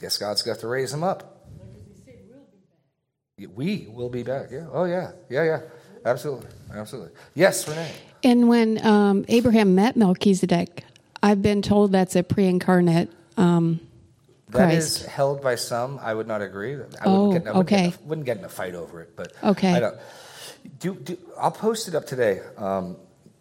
[0.00, 1.46] Guess God's got to raise him up.
[3.54, 4.48] We will be back.
[4.50, 4.68] Yeah.
[4.72, 5.12] Oh, yeah.
[5.28, 5.60] Yeah, yeah.
[6.06, 6.48] Absolutely.
[6.72, 7.10] Absolutely.
[7.34, 7.92] Yes, Renee.
[8.24, 10.84] And when um, Abraham met Melchizedek,
[11.22, 13.12] I've been told that's a pre-incarnate.
[13.36, 13.80] Um,
[14.52, 15.08] That is Christ.
[15.10, 15.98] held by some.
[16.02, 16.74] I would not agree.
[16.76, 17.90] I Oh, wouldn't get, I wouldn't okay.
[17.90, 19.72] Get in a, wouldn't get in a fight over it, but Okay.
[19.72, 19.96] I don't.
[20.78, 22.40] Do, do, I'll post it up today.
[22.58, 22.96] Um,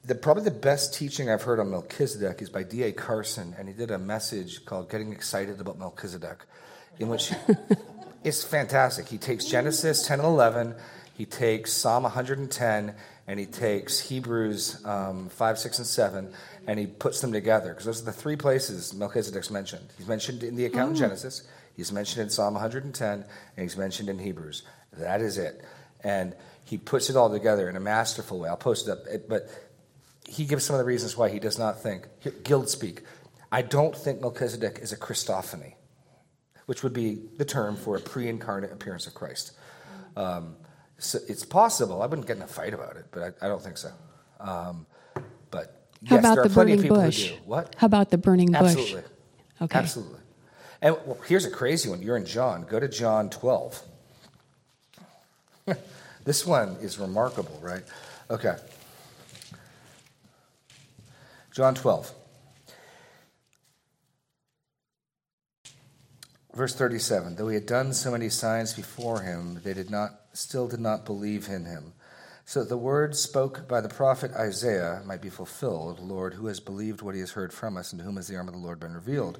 [0.05, 2.91] the, probably the best teaching I've heard on Melchizedek is by D.A.
[2.93, 6.45] Carson, and he did a message called "Getting Excited About Melchizedek,"
[6.99, 7.33] in which
[8.23, 9.07] it's fantastic.
[9.07, 10.75] He takes Genesis 10 and 11,
[11.13, 12.95] he takes Psalm 110,
[13.27, 16.33] and he takes Hebrews um, 5, 6, and 7,
[16.69, 19.89] and he puts them together because those are the three places Melchizedek's mentioned.
[19.97, 21.41] He's mentioned in the account in Genesis,
[21.75, 23.25] he's mentioned in Psalm 110, and
[23.57, 24.61] he's mentioned in Hebrews.
[24.93, 25.65] That is it.
[26.03, 28.49] And he puts it all together in a masterful way.
[28.49, 28.99] I'll post it up.
[29.27, 29.49] But
[30.27, 32.07] he gives some of the reasons why he does not think.
[32.43, 33.01] Guild speak.
[33.51, 35.73] I don't think Melchizedek is a Christophany
[36.67, 39.53] which would be the term for a pre incarnate appearance of Christ.
[40.15, 40.55] Um,
[40.99, 42.03] so it's possible.
[42.03, 43.91] I wouldn't get in a fight about it, but I, I don't think so.
[44.39, 44.85] Um,
[46.05, 47.29] How yes, about there are the plenty of burning people bush?
[47.29, 47.41] who do.
[47.45, 47.75] What?
[47.77, 48.61] How about the burning bush?
[48.61, 49.03] Absolutely.
[49.61, 49.79] Okay.
[49.79, 50.19] Absolutely.
[50.81, 52.01] And well, here's a crazy one.
[52.01, 52.65] You're in John.
[52.69, 53.83] Go to John 12.
[56.23, 57.83] this one is remarkable, right?
[58.29, 58.55] Okay.
[61.51, 62.13] John 12.
[66.53, 70.67] Verse 37 Though he had done so many signs before him, they did not, still
[70.67, 71.93] did not believe in him.
[72.49, 76.59] So that the word spoke by the prophet Isaiah might be fulfilled Lord, who has
[76.59, 78.59] believed what he has heard from us, and to whom has the arm of the
[78.59, 79.39] Lord been revealed?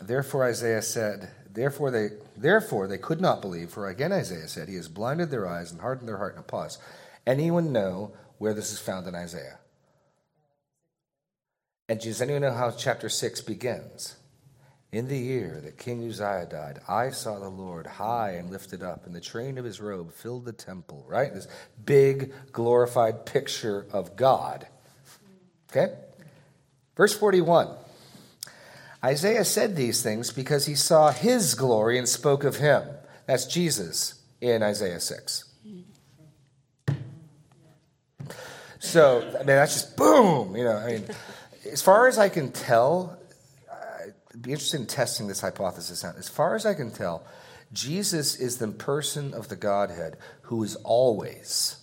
[0.00, 2.08] Therefore Isaiah said, Therefore they,
[2.38, 5.82] therefore they could not believe, for again Isaiah said, He has blinded their eyes and
[5.82, 6.36] hardened their heart.
[6.36, 6.78] in a pause.
[7.26, 9.58] Anyone know where this is found in Isaiah?
[11.86, 14.16] And does anyone know how chapter 6 begins?
[14.90, 19.04] In the year that King Uzziah died, I saw the Lord high and lifted up,
[19.04, 21.32] and the train of his robe filled the temple, right?
[21.32, 21.46] This
[21.84, 24.66] big, glorified picture of God.
[25.70, 25.94] Okay?
[26.96, 27.68] Verse 41
[29.04, 32.82] Isaiah said these things because he saw his glory and spoke of him.
[33.26, 35.44] That's Jesus in Isaiah 6.
[38.80, 40.56] So, I mean, that's just boom.
[40.56, 41.04] You know, I mean,
[41.70, 43.17] as far as I can tell,
[44.40, 46.16] be interested in testing this hypothesis out.
[46.16, 47.24] As far as I can tell,
[47.72, 51.76] Jesus is the person of the Godhead who is always,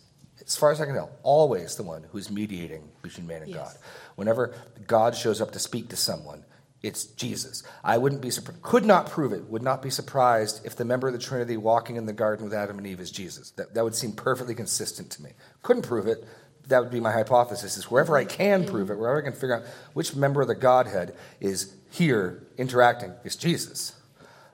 [0.45, 3.53] as far as I can tell, always the one who is mediating between man and
[3.53, 3.75] God.
[4.15, 4.53] Whenever
[4.87, 6.43] God shows up to speak to someone,
[6.81, 7.63] it's Jesus.
[7.83, 11.07] I wouldn't be surprised, could not prove it, would not be surprised if the member
[11.07, 13.51] of the Trinity walking in the garden with Adam and Eve is Jesus.
[13.51, 15.31] That, that would seem perfectly consistent to me.
[15.63, 16.23] Couldn't prove it.
[16.67, 19.57] That would be my hypothesis is wherever I can prove it, wherever I can figure
[19.57, 23.93] out which member of the Godhead is here interacting, is Jesus.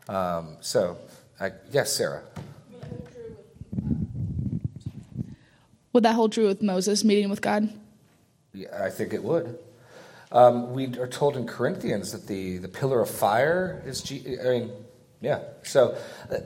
[0.09, 0.97] Um, so,
[1.39, 2.23] I, yes, Sarah.
[5.93, 7.69] Would that hold true with Moses meeting with God?
[8.53, 9.57] Yeah, I think it would.
[10.31, 14.49] Um, we are told in Corinthians that the, the pillar of fire is, G- I
[14.49, 14.71] mean,
[15.19, 15.41] yeah.
[15.63, 15.97] So,
[16.31, 16.37] uh,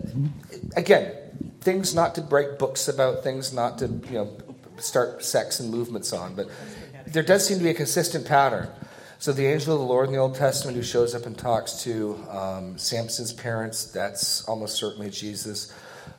[0.75, 1.15] again,
[1.61, 4.37] things not to write books about, things not to, you know,
[4.77, 6.49] start sects and movements on, but
[7.07, 8.69] there does seem to be a consistent pattern.
[9.17, 11.83] So, the angel of the Lord in the Old Testament who shows up and talks
[11.83, 15.73] to um, Samson's parents, that's almost certainly Jesus,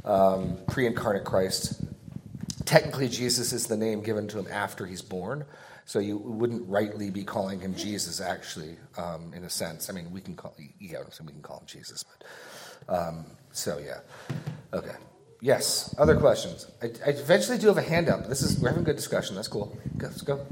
[0.04, 1.82] um, pre incarnate Christ.
[2.64, 5.44] Technically, Jesus is the name given to him after he's born.
[5.84, 9.88] So you wouldn't rightly be calling him Jesus, actually, um, in a sense.
[9.88, 14.00] I mean, we can call saying, we can call him Jesus, but um, so yeah,
[14.72, 14.96] okay.
[15.40, 15.94] Yes.
[15.98, 16.66] Other questions?
[16.82, 18.28] I, I eventually do have a handout.
[18.28, 19.36] This is we're having a good discussion.
[19.36, 19.76] That's cool.
[19.98, 20.46] Go, let's go.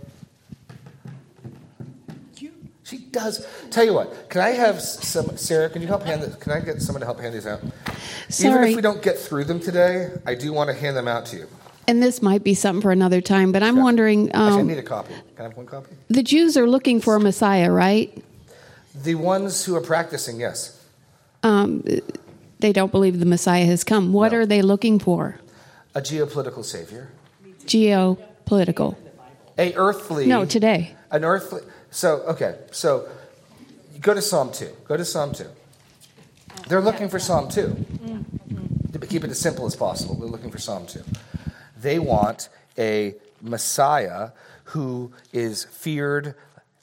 [2.84, 3.46] She does.
[3.70, 4.28] Tell you what.
[4.28, 5.70] Can I have some Sarah?
[5.70, 6.38] Can you help hand?
[6.38, 7.60] Can I get someone to help hand these out?
[8.28, 8.54] Sorry.
[8.54, 11.24] Even if we don't get through them today, I do want to hand them out
[11.26, 11.46] to you.
[11.88, 14.78] And this might be something for another time, but I'm wondering Actually, I um, need
[14.78, 15.14] a copy.
[15.14, 15.94] Can I have one copy?
[16.08, 18.22] the Jews are looking for a Messiah, right?
[19.02, 20.82] The ones who are practicing, yes.
[21.42, 21.84] Um,
[22.60, 24.12] they don't believe the Messiah has come.
[24.12, 24.38] What No.
[24.38, 25.36] are they looking for?
[25.94, 27.08] A geopolitical savior.
[27.66, 28.96] Geopolitical.
[29.58, 30.26] A earthly.
[30.26, 30.94] No, today.
[31.10, 31.62] An earthly.
[31.90, 32.56] So, okay.
[32.72, 33.08] So,
[34.00, 34.68] go to Psalm 2.
[34.88, 35.46] Go to Psalm 2.
[36.68, 37.84] They're looking for Psalm 2.
[38.92, 41.02] To keep it as simple as possible, they're looking for Psalm 2.
[41.80, 44.30] They want a Messiah
[44.64, 46.34] who is feared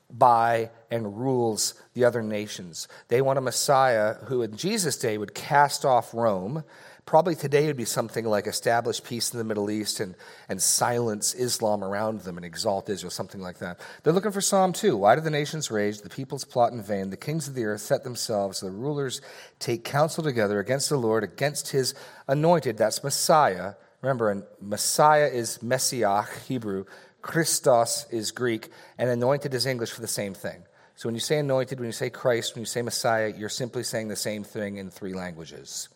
[0.10, 2.88] by and rules the other nations.
[3.08, 6.64] They want a Messiah who, in Jesus' day, would cast off Rome.
[7.06, 10.16] Probably today would be something like establish peace in the Middle East and,
[10.50, 13.80] and silence Islam around them and exalt Israel, something like that.
[14.04, 14.96] They're looking for Psalm 2.
[14.98, 16.02] Why do the nations rage?
[16.02, 17.10] The peoples plot in vain.
[17.10, 18.60] The kings of the earth set themselves.
[18.60, 19.22] The rulers
[19.60, 21.96] take counsel together against the Lord, against his
[22.28, 22.78] anointed.
[22.78, 23.74] That's Messiah.
[24.02, 26.86] Remember, and Messiah is Messiah, Hebrew.
[27.22, 30.64] Christos is Greek, and anointed is English for the same thing.
[30.96, 33.84] So when you say anointed, when you say Christ, when you say Messiah, you're simply
[33.84, 35.90] saying the same thing in three languages.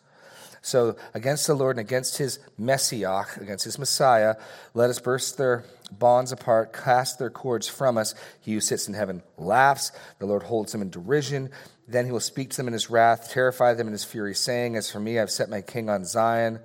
[0.66, 4.34] So against the Lord and against his Messiah, against his Messiah,
[4.74, 8.16] let us burst their bonds apart, cast their cords from us.
[8.40, 9.92] He who sits in heaven laughs.
[10.18, 11.50] The Lord holds them in derision.
[11.86, 14.74] Then he will speak to them in his wrath, terrify them in his fury, saying,
[14.74, 16.58] As for me, I've set my king on Zion,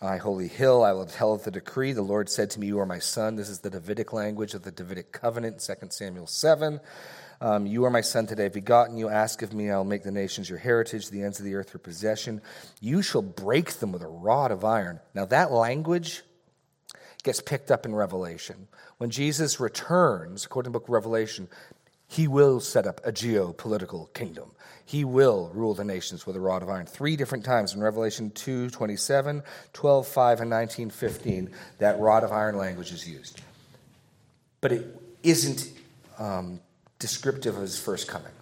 [0.00, 0.82] my holy hill.
[0.82, 1.92] I will tell of the decree.
[1.92, 3.36] The Lord said to me, You are my son.
[3.36, 6.80] This is the Davidic language of the Davidic covenant, 2 Samuel 7.
[7.40, 8.48] Um, you are my son today.
[8.48, 9.08] Begotten you.
[9.08, 9.70] Ask of me.
[9.70, 12.40] I will make the nations your heritage, the ends of the earth your possession.
[12.80, 15.00] You shall break them with a rod of iron.
[15.14, 16.22] Now, that language
[17.22, 18.68] gets picked up in Revelation.
[18.98, 21.48] When Jesus returns, according to the book of Revelation,
[22.06, 24.52] he will set up a geopolitical kingdom.
[24.84, 26.86] He will rule the nations with a rod of iron.
[26.86, 32.30] Three different times in Revelation 2 27, 12 5, and 19 15, that rod of
[32.30, 33.40] iron language is used.
[34.60, 35.70] But it isn't
[36.18, 36.60] um,
[36.98, 38.32] descriptive of his first coming.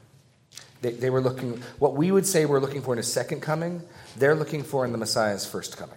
[0.83, 3.83] They, they were looking, what we would say we're looking for in his second coming,
[4.17, 5.97] they're looking for in the Messiah's first coming.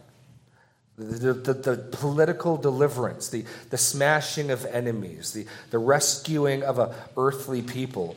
[0.98, 6.96] The, the, the, political deliverance, the, the smashing of enemies, the, the rescuing of a
[7.18, 8.16] earthly people,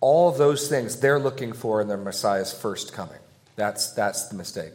[0.00, 3.18] all those things they're looking for in their Messiah's first coming.
[3.54, 4.72] That's, that's the mistake.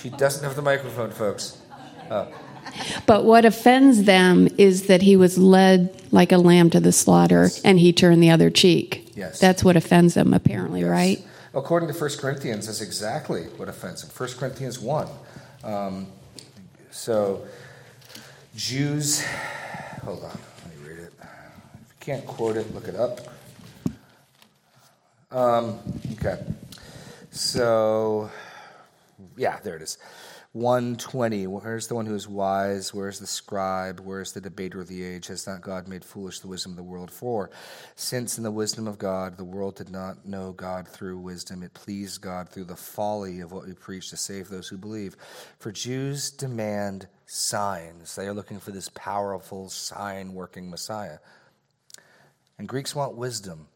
[0.00, 1.58] She doesn't have the microphone, folks.
[2.08, 2.26] Uh,
[3.06, 7.42] but what offends them is that he was led like a lamb to the slaughter
[7.42, 7.60] yes.
[7.62, 9.12] and he turned the other cheek.
[9.14, 9.38] Yes.
[9.38, 10.90] That's what offends them, apparently, yes.
[10.90, 11.26] right?
[11.54, 14.10] According to 1 Corinthians, that's exactly what offends them.
[14.16, 15.08] 1 Corinthians 1.
[15.64, 16.06] Um,
[16.90, 17.46] so,
[18.56, 19.24] Jews,
[20.04, 21.12] hold on, let me read it.
[21.20, 23.20] If you can't quote it, look it up.
[25.30, 25.78] Um,
[26.12, 26.42] okay.
[27.30, 28.30] So,
[29.36, 29.98] yeah, there it is.
[30.52, 32.92] 120 where's the one who is wise?
[32.92, 34.00] Where's the scribe?
[34.00, 35.28] Where's the debater of the age?
[35.28, 37.08] Has not god made foolish the wisdom of the world?
[37.08, 37.50] For
[37.94, 41.72] since in the wisdom of god the world did not know god through wisdom it
[41.72, 45.14] pleased god through the folly of what we preach to save those who believe.
[45.60, 48.16] For jews demand signs.
[48.16, 51.18] They are looking for this powerful sign working messiah.
[52.58, 53.68] And greeks want wisdom.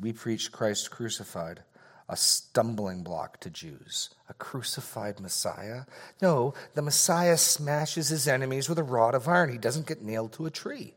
[0.00, 1.64] We preach christ crucified
[2.12, 5.84] a stumbling block to Jews, a crucified Messiah.
[6.20, 9.50] No, the Messiah smashes his enemies with a rod of iron.
[9.50, 10.92] He doesn't get nailed to a tree.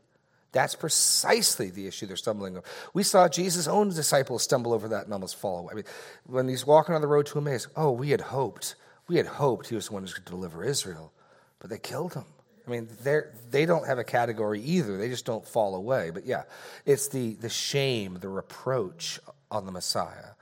[0.52, 2.66] That's precisely the issue they're stumbling over.
[2.92, 5.72] We saw Jesus' own disciples stumble over that and almost fall away.
[5.72, 5.84] I mean,
[6.26, 8.74] when he's walking on the road to Emmaus, oh, we had hoped.
[9.08, 11.12] We had hoped he was the one going to deliver Israel,
[11.60, 12.24] but they killed him.
[12.66, 14.98] I mean, they they don't have a category either.
[14.98, 16.10] They just don't fall away.
[16.10, 16.42] But yeah,
[16.84, 20.35] it's the, the shame, the reproach on the Messiah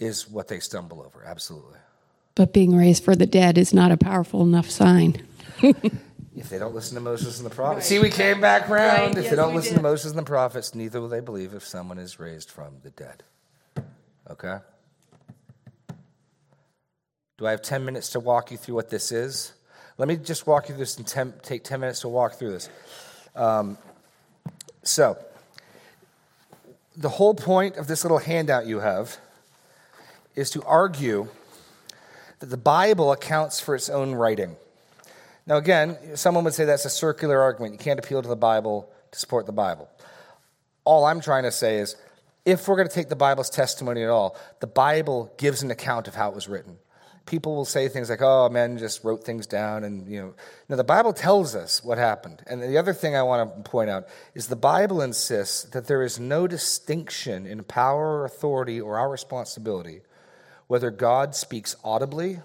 [0.00, 1.24] is what they stumble over.
[1.24, 1.78] Absolutely.
[2.34, 5.22] But being raised for the dead is not a powerful enough sign.
[5.60, 7.88] if they don't listen to Moses and the prophets, right.
[7.88, 9.14] see, we came back round.
[9.14, 9.18] Right.
[9.18, 9.78] If yes, they don't listen did.
[9.78, 12.90] to Moses and the prophets, neither will they believe if someone is raised from the
[12.90, 13.22] dead.
[14.30, 14.56] Okay?
[17.36, 19.52] Do I have 10 minutes to walk you through what this is?
[19.98, 22.52] Let me just walk you through this and ten, take 10 minutes to walk through
[22.52, 22.70] this.
[23.36, 23.76] Um,
[24.82, 25.18] so,
[26.96, 29.18] the whole point of this little handout you have
[30.40, 31.28] is to argue
[32.38, 34.56] that the Bible accounts for its own writing.
[35.46, 37.74] Now, again, someone would say that's a circular argument.
[37.74, 39.88] You can't appeal to the Bible to support the Bible.
[40.84, 41.96] All I'm trying to say is
[42.46, 46.08] if we're going to take the Bible's testimony at all, the Bible gives an account
[46.08, 46.78] of how it was written.
[47.26, 49.84] People will say things like, oh, men just wrote things down.
[49.84, 50.34] And, you know,
[50.70, 52.42] now the Bible tells us what happened.
[52.46, 56.02] And the other thing I want to point out is the Bible insists that there
[56.02, 60.00] is no distinction in power or authority or our responsibility
[60.70, 62.38] whether God speaks audibly,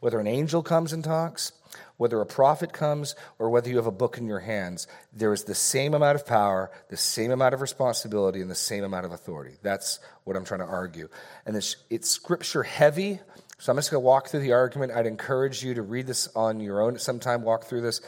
[0.00, 1.52] whether an angel comes and talks,
[1.96, 5.44] whether a prophet comes, or whether you have a book in your hands, there is
[5.44, 9.12] the same amount of power, the same amount of responsibility, and the same amount of
[9.12, 9.56] authority.
[9.62, 11.08] That's what I'm trying to argue.
[11.46, 13.20] And it's, it's scripture heavy,
[13.56, 14.92] so I'm just going to walk through the argument.
[14.92, 18.02] I'd encourage you to read this on your own at some time, walk through this.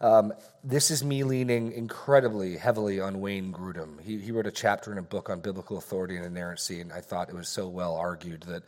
[0.00, 0.32] Um,
[0.62, 4.00] this is me leaning incredibly heavily on Wayne Grudem.
[4.02, 7.00] He, he wrote a chapter in a book on biblical authority and inerrancy, and I
[7.00, 8.62] thought it was so well argued that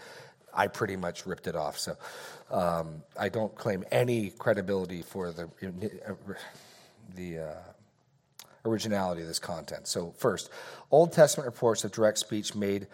[0.55, 1.79] I pretty much ripped it off.
[1.79, 1.97] So
[2.51, 5.49] um, I don't claim any credibility for the
[7.15, 7.55] the uh,
[8.65, 9.87] originality of this content.
[9.87, 10.51] So first,
[10.91, 12.87] Old Testament reports of direct speech made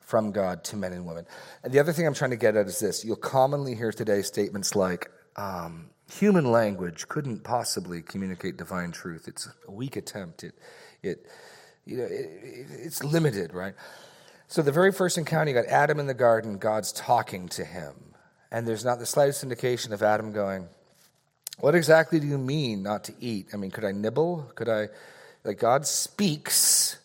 [0.00, 1.26] from God to men and women.
[1.62, 4.22] And the other thing I'm trying to get at is this: you'll commonly hear today
[4.22, 5.10] statements like.
[5.36, 9.28] Um, human language couldn't possibly communicate divine truth.
[9.28, 10.44] It's a weak attempt.
[10.44, 10.54] It,
[11.02, 11.26] it,
[11.84, 13.74] you know, it, it's limited, right?
[14.48, 16.58] So the very first encounter, you got Adam in the garden.
[16.58, 17.94] God's talking to him,
[18.50, 20.68] and there's not the slightest indication of Adam going,
[21.60, 23.48] "What exactly do you mean not to eat?
[23.52, 24.50] I mean, could I nibble?
[24.54, 24.88] Could I?"
[25.44, 26.98] Like God speaks,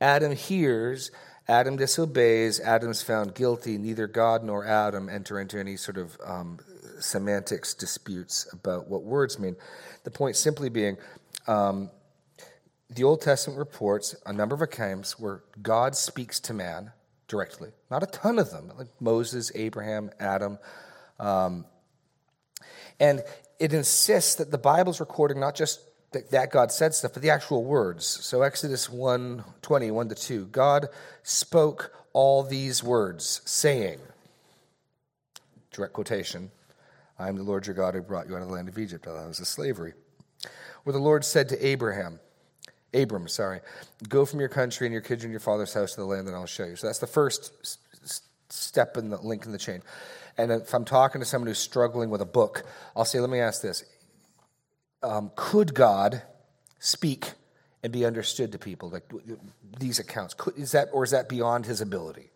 [0.00, 1.10] Adam hears,
[1.48, 3.76] Adam disobeys, Adam's found guilty.
[3.76, 6.58] Neither God nor Adam enter into any sort of um,
[7.04, 9.56] semantics disputes about what words mean.
[10.04, 10.96] The point simply being,
[11.46, 11.90] um,
[12.90, 16.92] the Old Testament reports a number of accounts where God speaks to man
[17.28, 17.70] directly.
[17.90, 20.58] Not a ton of them, like Moses, Abraham, Adam.
[21.18, 21.66] Um,
[23.00, 23.22] and
[23.58, 25.80] it insists that the Bible's recording not just
[26.12, 28.06] that, that God said stuff, but the actual words.
[28.06, 30.46] So Exodus 1 20, 1 to 2.
[30.46, 30.88] God
[31.22, 33.98] spoke all these words, saying,
[35.72, 36.50] direct quotation,
[37.18, 39.06] I am the Lord your God who brought you out of the land of Egypt,
[39.06, 39.94] out of the house of slavery.
[40.82, 42.20] Where the Lord said to Abraham,
[42.92, 43.60] Abram, sorry,
[44.08, 46.34] go from your country and your kids and your father's house to the land that
[46.34, 46.76] I'll show you.
[46.76, 47.52] So that's the first
[48.50, 49.82] step in the link in the chain.
[50.36, 53.40] And if I'm talking to someone who's struggling with a book, I'll say, let me
[53.40, 53.84] ask this.
[55.02, 56.22] Um, could God
[56.78, 57.32] speak
[57.82, 58.90] and be understood to people?
[58.90, 59.10] Like
[59.78, 62.30] these accounts, could, is that, or is that beyond his ability?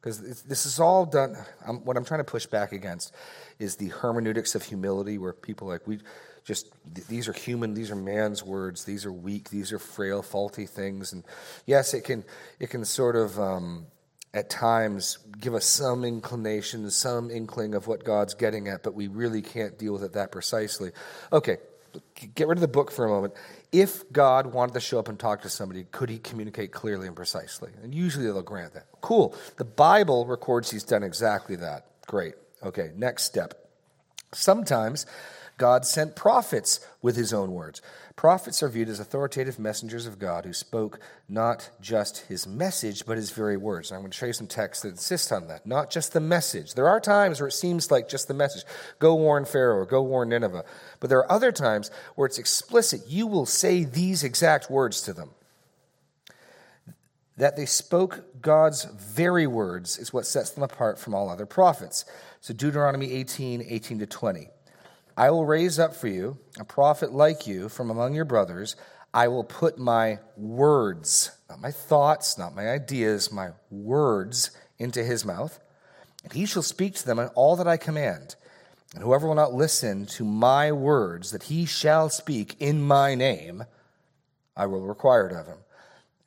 [0.00, 1.36] Because this is all done.
[1.66, 3.12] I'm, what I'm trying to push back against
[3.58, 5.98] is the hermeneutics of humility, where people like we
[6.44, 6.72] just
[7.08, 11.12] these are human, these are man's words, these are weak, these are frail, faulty things,
[11.12, 11.24] and
[11.66, 12.24] yes, it can
[12.60, 13.86] it can sort of um,
[14.32, 19.08] at times give us some inclination, some inkling of what God's getting at, but we
[19.08, 20.92] really can't deal with it that precisely.
[21.32, 21.58] Okay,
[22.34, 23.34] get rid of the book for a moment.
[23.70, 27.14] If God wanted to show up and talk to somebody, could he communicate clearly and
[27.14, 27.70] precisely?
[27.82, 28.86] And usually they'll grant that.
[29.00, 29.34] Cool.
[29.56, 31.86] The Bible records he's done exactly that.
[32.06, 32.34] Great.
[32.62, 33.68] Okay, next step.
[34.32, 35.06] Sometimes
[35.58, 37.82] God sent prophets with his own words.
[38.16, 40.98] Prophets are viewed as authoritative messengers of God who spoke
[41.28, 43.90] not just his message, but his very words.
[43.90, 45.66] And I'm going to show you some texts that insist on that.
[45.66, 46.74] Not just the message.
[46.74, 48.64] There are times where it seems like just the message
[48.98, 50.64] go warn Pharaoh or go warn Nineveh.
[50.98, 53.02] But there are other times where it's explicit.
[53.06, 55.30] You will say these exact words to them.
[57.36, 62.04] That they spoke God's very words is what sets them apart from all other prophets.
[62.40, 64.48] So Deuteronomy 18, 18 to 20.
[65.18, 68.76] I will raise up for you a prophet like you from among your brothers.
[69.12, 75.24] I will put my words, not my thoughts, not my ideas, my words into his
[75.24, 75.58] mouth,
[76.22, 78.36] and he shall speak to them in all that I command.
[78.94, 83.64] And whoever will not listen to my words that he shall speak in my name,
[84.56, 85.58] I will require it of him.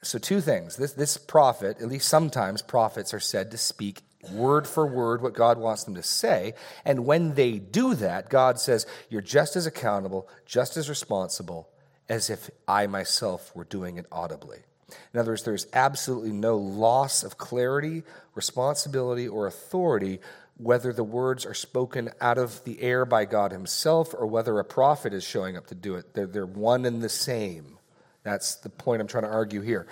[0.04, 0.76] So, two things.
[0.76, 4.02] This, this prophet, at least sometimes prophets are said to speak
[4.32, 6.54] word for word what God wants them to say.
[6.86, 11.70] And when they do that, God says, You're just as accountable, just as responsible
[12.10, 14.60] as if I myself were doing it audibly.
[15.14, 18.04] In other words, there's absolutely no loss of clarity,
[18.36, 20.20] responsibility, or authority
[20.58, 24.64] whether the words are spoken out of the air by God Himself or whether a
[24.64, 26.14] prophet is showing up to do it.
[26.14, 27.78] They're, they're one and the same.
[28.24, 29.88] That's the point I'm trying to argue here.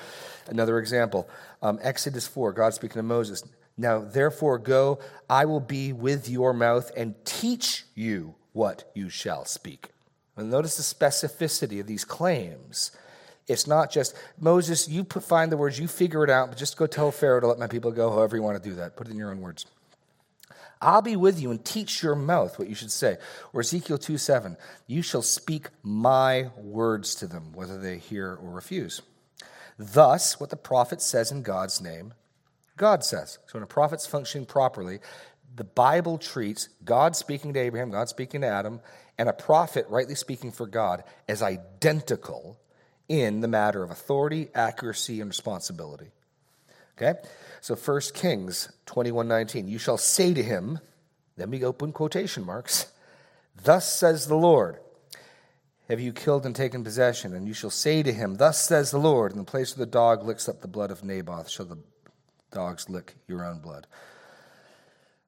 [0.47, 1.27] Another example
[1.61, 3.43] um, Exodus 4, God speaking to Moses.
[3.79, 4.99] Now, therefore, go,
[5.29, 9.91] I will be with your mouth and teach you what you shall speak.
[10.35, 12.91] And notice the specificity of these claims.
[13.47, 16.75] It's not just, Moses, you put, find the words, you figure it out, but just
[16.75, 18.97] go tell Pharaoh to let my people go, however you want to do that.
[18.97, 19.65] Put it in your own words.
[20.81, 23.15] I'll be with you and teach your mouth what you should say.
[23.53, 24.57] Or Ezekiel 2 7,
[24.87, 29.01] you shall speak my words to them, whether they hear or refuse.
[29.77, 32.13] Thus, what the prophet says in God's name
[32.79, 33.37] God says.
[33.45, 34.99] So when a prophet's functioning properly,
[35.55, 38.79] the Bible treats God speaking to Abraham, God speaking to Adam,
[39.17, 42.57] and a prophet rightly speaking for God as identical
[43.09, 46.11] in the matter of authority, accuracy, and responsibility.
[46.97, 47.19] Okay?
[47.59, 50.79] So 1 Kings 21:19, you shall say to him,
[51.35, 52.87] then we open quotation marks,
[53.61, 54.79] thus says the Lord,
[55.89, 57.33] have you killed and taken possession?
[57.33, 59.91] And you shall say to him, Thus says the Lord, in the place where the
[59.91, 61.79] dog licks up the blood of Naboth, shall the
[62.51, 63.87] dogs lick your own blood.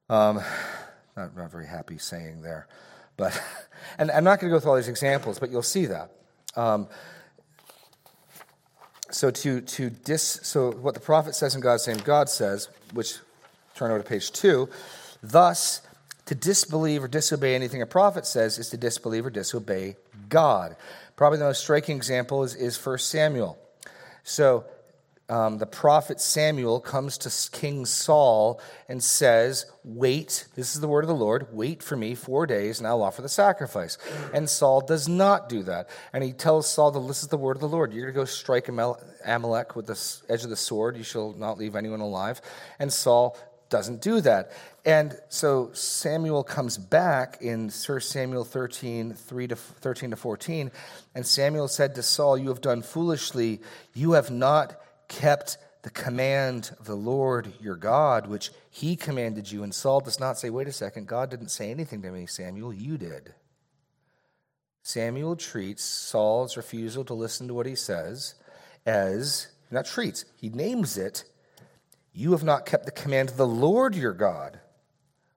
[0.08, 0.40] Um,
[1.16, 2.66] not, not very happy saying there.
[3.16, 3.40] But,
[3.98, 6.10] and I'm not going to go through all these examples, but you'll see that.
[6.56, 6.88] Um,
[9.10, 13.18] so to, to dis, so what the prophet says in God's name, God says, which
[13.74, 14.68] turn over to page two,
[15.22, 15.82] thus
[16.26, 19.96] to disbelieve or disobey anything a prophet says is to disbelieve or disobey
[20.28, 20.76] God.
[21.16, 23.58] Probably the most striking example is, is 1 Samuel.
[24.24, 24.64] So
[25.32, 31.04] um, the prophet Samuel comes to King Saul and says, Wait, this is the word
[31.04, 33.96] of the Lord, wait for me four days and I'll offer the sacrifice.
[34.34, 35.88] And Saul does not do that.
[36.12, 37.94] And he tells Saul, This is the word of the Lord.
[37.94, 40.98] You're going to go strike Amalek with the edge of the sword.
[40.98, 42.42] You shall not leave anyone alive.
[42.78, 43.38] And Saul
[43.70, 44.52] doesn't do that.
[44.84, 50.70] And so Samuel comes back in 1 Samuel 13, 3 to 13 to 14,
[51.14, 53.62] and Samuel said to Saul, You have done foolishly.
[53.94, 54.78] You have not
[55.08, 59.62] kept the command of the Lord your God, which he commanded you.
[59.62, 62.72] And Saul does not say, wait a second, God didn't say anything to me, Samuel,
[62.72, 63.34] you did.
[64.82, 68.34] Samuel treats Saul's refusal to listen to what he says
[68.86, 71.24] as, not treats, he names it,
[72.12, 74.60] you have not kept the command of the Lord your God,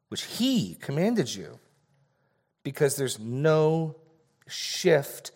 [0.09, 1.59] which he commanded you.
[2.63, 3.95] Because there's no
[4.47, 5.32] shift.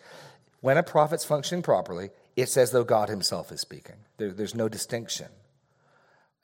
[0.60, 3.96] When a prophet's functioning properly, it's as though God himself is speaking.
[4.16, 5.28] There, there's no distinction.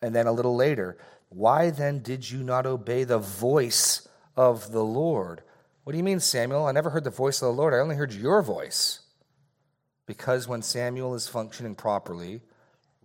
[0.02, 0.96] And then a little later,
[1.28, 4.06] why then did you not obey the voice
[4.36, 5.42] of the Lord?
[5.84, 6.66] What do you mean, Samuel?
[6.66, 7.74] I never heard the voice of the Lord.
[7.74, 9.00] I only heard your voice.
[10.06, 12.40] Because when Samuel is functioning properly,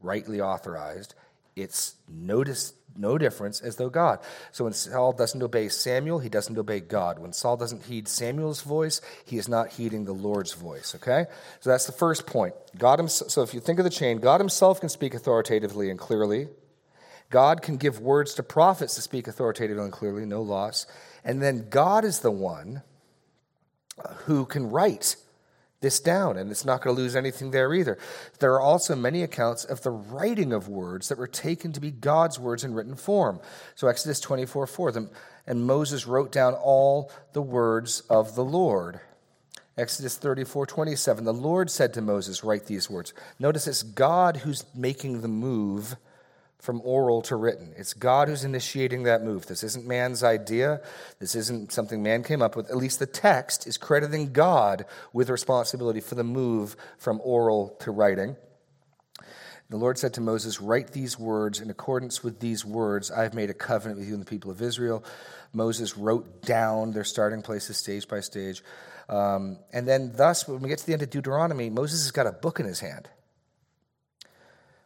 [0.01, 1.15] rightly authorized,
[1.55, 4.19] it's no, dis- no difference as though God.
[4.51, 7.19] So when Saul doesn't obey Samuel, he doesn't obey God.
[7.19, 10.95] When Saul doesn't heed Samuel's voice, he is not heeding the Lord's voice.
[10.95, 11.25] Okay?
[11.59, 12.53] So that's the first point.
[12.77, 15.99] God himself, so if you think of the chain, God himself can speak authoritatively and
[15.99, 16.47] clearly.
[17.29, 20.85] God can give words to prophets to speak authoritatively and clearly, no loss.
[21.23, 22.81] And then God is the one
[24.25, 25.15] who can write
[25.81, 27.97] this down, and it's not going to lose anything there either.
[28.39, 31.91] There are also many accounts of the writing of words that were taken to be
[31.91, 33.39] God's words in written form.
[33.75, 35.09] So, Exodus 24 4, them,
[35.47, 39.01] and Moses wrote down all the words of the Lord.
[39.77, 43.13] Exodus 34 27, the Lord said to Moses, Write these words.
[43.39, 45.95] Notice it's God who's making the move
[46.61, 47.73] from oral to written.
[47.75, 49.47] It's God who's initiating that move.
[49.47, 50.79] This isn't man's idea.
[51.19, 52.69] This isn't something man came up with.
[52.69, 57.91] At least the text is crediting God with responsibility for the move from oral to
[57.91, 58.35] writing.
[59.71, 61.59] The Lord said to Moses, Write these words.
[61.59, 64.51] In accordance with these words, I have made a covenant with you and the people
[64.51, 65.03] of Israel.
[65.53, 68.63] Moses wrote down their starting places stage by stage.
[69.09, 72.27] Um, and then, thus, when we get to the end of Deuteronomy, Moses has got
[72.27, 73.09] a book in his hand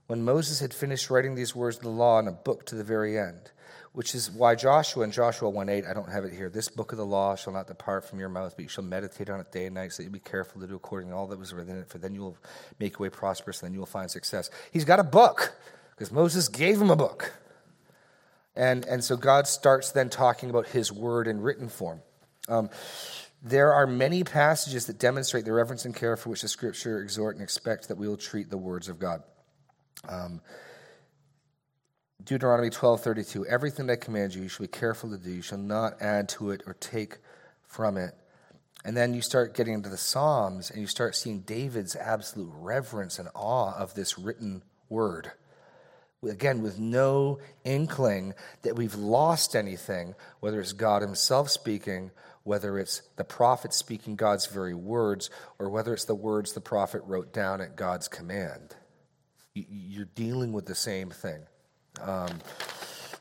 [0.08, 2.84] when Moses had finished writing these words of the law in a book to the
[2.84, 3.52] very end,
[3.94, 6.92] which is why Joshua in Joshua 1 8, I don't have it here, this book
[6.92, 9.52] of the law shall not depart from your mouth, but you shall meditate on it
[9.52, 11.54] day and night, so that you be careful to do according to all that was
[11.54, 12.38] written in it, for then you will
[12.80, 14.50] make your way prosperous, and then you will find success.
[14.72, 15.56] He's got a book,
[15.92, 17.34] because Moses gave him a book.
[18.56, 22.02] And, and so God starts then talking about his word in written form.
[22.48, 22.70] Um,
[23.42, 27.36] there are many passages that demonstrate the reverence and care for which the scripture exhort
[27.36, 29.24] and expect that we will treat the words of God.
[30.08, 30.42] Um,
[32.24, 35.32] Deuteronomy 12:32 Everything that I command you you shall be careful to do.
[35.32, 37.18] You shall not add to it or take
[37.64, 38.16] from it.
[38.84, 43.18] And then you start getting into the Psalms and you start seeing David's absolute reverence
[43.20, 45.32] and awe of this written word.
[46.24, 48.34] Again with no inkling
[48.64, 52.10] that we've lost anything whether it's God himself speaking
[52.44, 55.30] whether it's the prophet speaking God's very words
[55.60, 58.76] or whether it's the words the prophet wrote down at God's command
[59.56, 61.42] you're dealing with the same thing.
[62.02, 62.40] Um,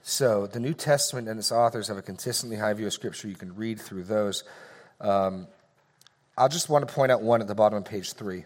[0.02, 3.28] so the New Testament and its authors have a consistently high view of Scripture.
[3.28, 4.44] You can read through those.
[5.00, 5.46] Um,
[6.36, 8.44] I'll just want to point out one at the bottom of page three.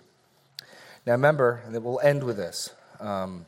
[1.07, 2.71] Now remember, and we'll end with this.
[3.01, 3.47] Um,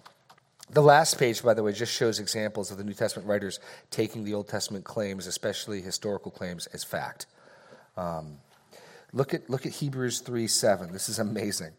[0.71, 3.61] the last page, by the way, just shows examples of the New Testament writers
[3.91, 7.27] taking the Old Testament claims, especially historical claims, as fact.
[7.97, 8.39] Um,
[9.13, 10.93] look at look at Hebrews three seven.
[10.93, 11.73] This is amazing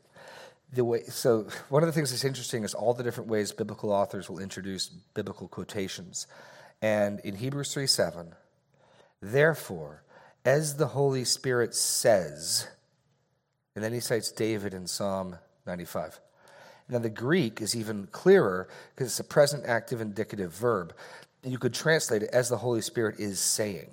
[0.74, 3.91] the way so one of the things that's interesting is all the different ways biblical
[3.91, 6.28] authors will introduce biblical quotations.
[6.82, 8.34] And in hebrews 3 7
[9.22, 10.03] therefore
[10.43, 12.67] as the holy spirit says
[13.76, 16.19] and then he cites david in psalm 95
[16.89, 20.93] now the greek is even clearer because it's a present active indicative verb.
[21.43, 23.89] You could translate it as the holy spirit is saying.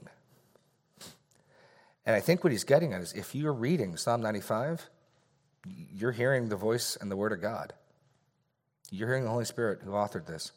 [2.05, 4.89] And i think what he's getting at is if you're reading psalm 95
[5.95, 7.73] you're hearing the voice and the word of God.
[8.91, 10.53] You're hearing the Holy Spirit who authored this.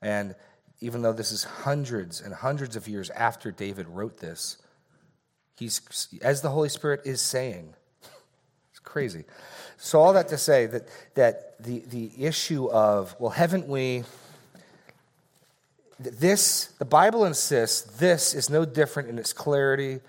[0.00, 0.34] And
[0.80, 4.58] even though this is hundreds and hundreds of years after David wrote this,
[5.56, 7.74] he's as the Holy Spirit is saying.
[8.70, 9.24] It's crazy.
[9.76, 14.04] So all that to say that that the the issue of well, haven't we
[15.98, 20.00] this the Bible insists this is no different in its clarity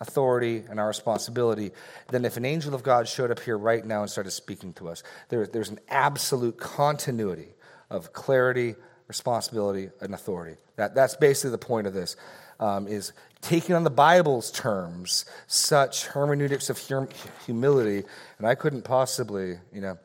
[0.00, 1.70] authority and our responsibility
[2.08, 4.88] than if an angel of God showed up here right now and started speaking to
[4.88, 5.02] us.
[5.28, 7.48] There, there's an absolute continuity
[7.90, 8.74] of clarity,
[9.08, 10.56] responsibility, and authority.
[10.76, 12.16] That, that's basically the point of this,
[12.60, 17.08] um, is taking on the Bible's terms such hermeneutics of hum-
[17.44, 18.04] humility,
[18.38, 19.98] and I couldn't possibly, you know,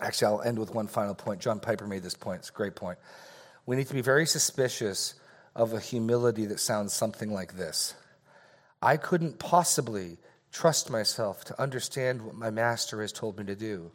[0.00, 1.40] actually I'll end with one final point.
[1.40, 2.40] John Piper made this point.
[2.40, 2.98] It's a great point.
[3.66, 5.14] We need to be very suspicious
[5.54, 7.94] of a humility that sounds something like this.
[8.84, 10.18] I couldn't possibly
[10.52, 13.90] trust myself to understand what my master has told me to do.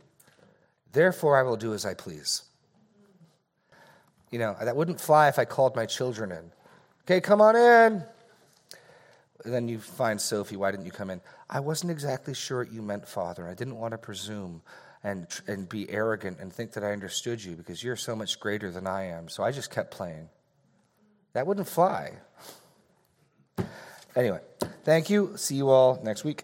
[0.91, 2.41] Therefore, I will do as I please.
[4.31, 6.51] You know, that wouldn't fly if I called my children in.
[7.03, 8.03] Okay, come on in.
[9.45, 11.21] And then you find Sophie, why didn't you come in?
[11.49, 13.47] I wasn't exactly sure what you meant, Father.
[13.47, 14.63] I didn't want to presume
[15.03, 18.71] and, and be arrogant and think that I understood you because you're so much greater
[18.71, 19.29] than I am.
[19.29, 20.29] So I just kept playing.
[21.33, 22.13] That wouldn't fly.
[24.15, 24.39] Anyway,
[24.83, 25.33] thank you.
[25.35, 26.43] See you all next week.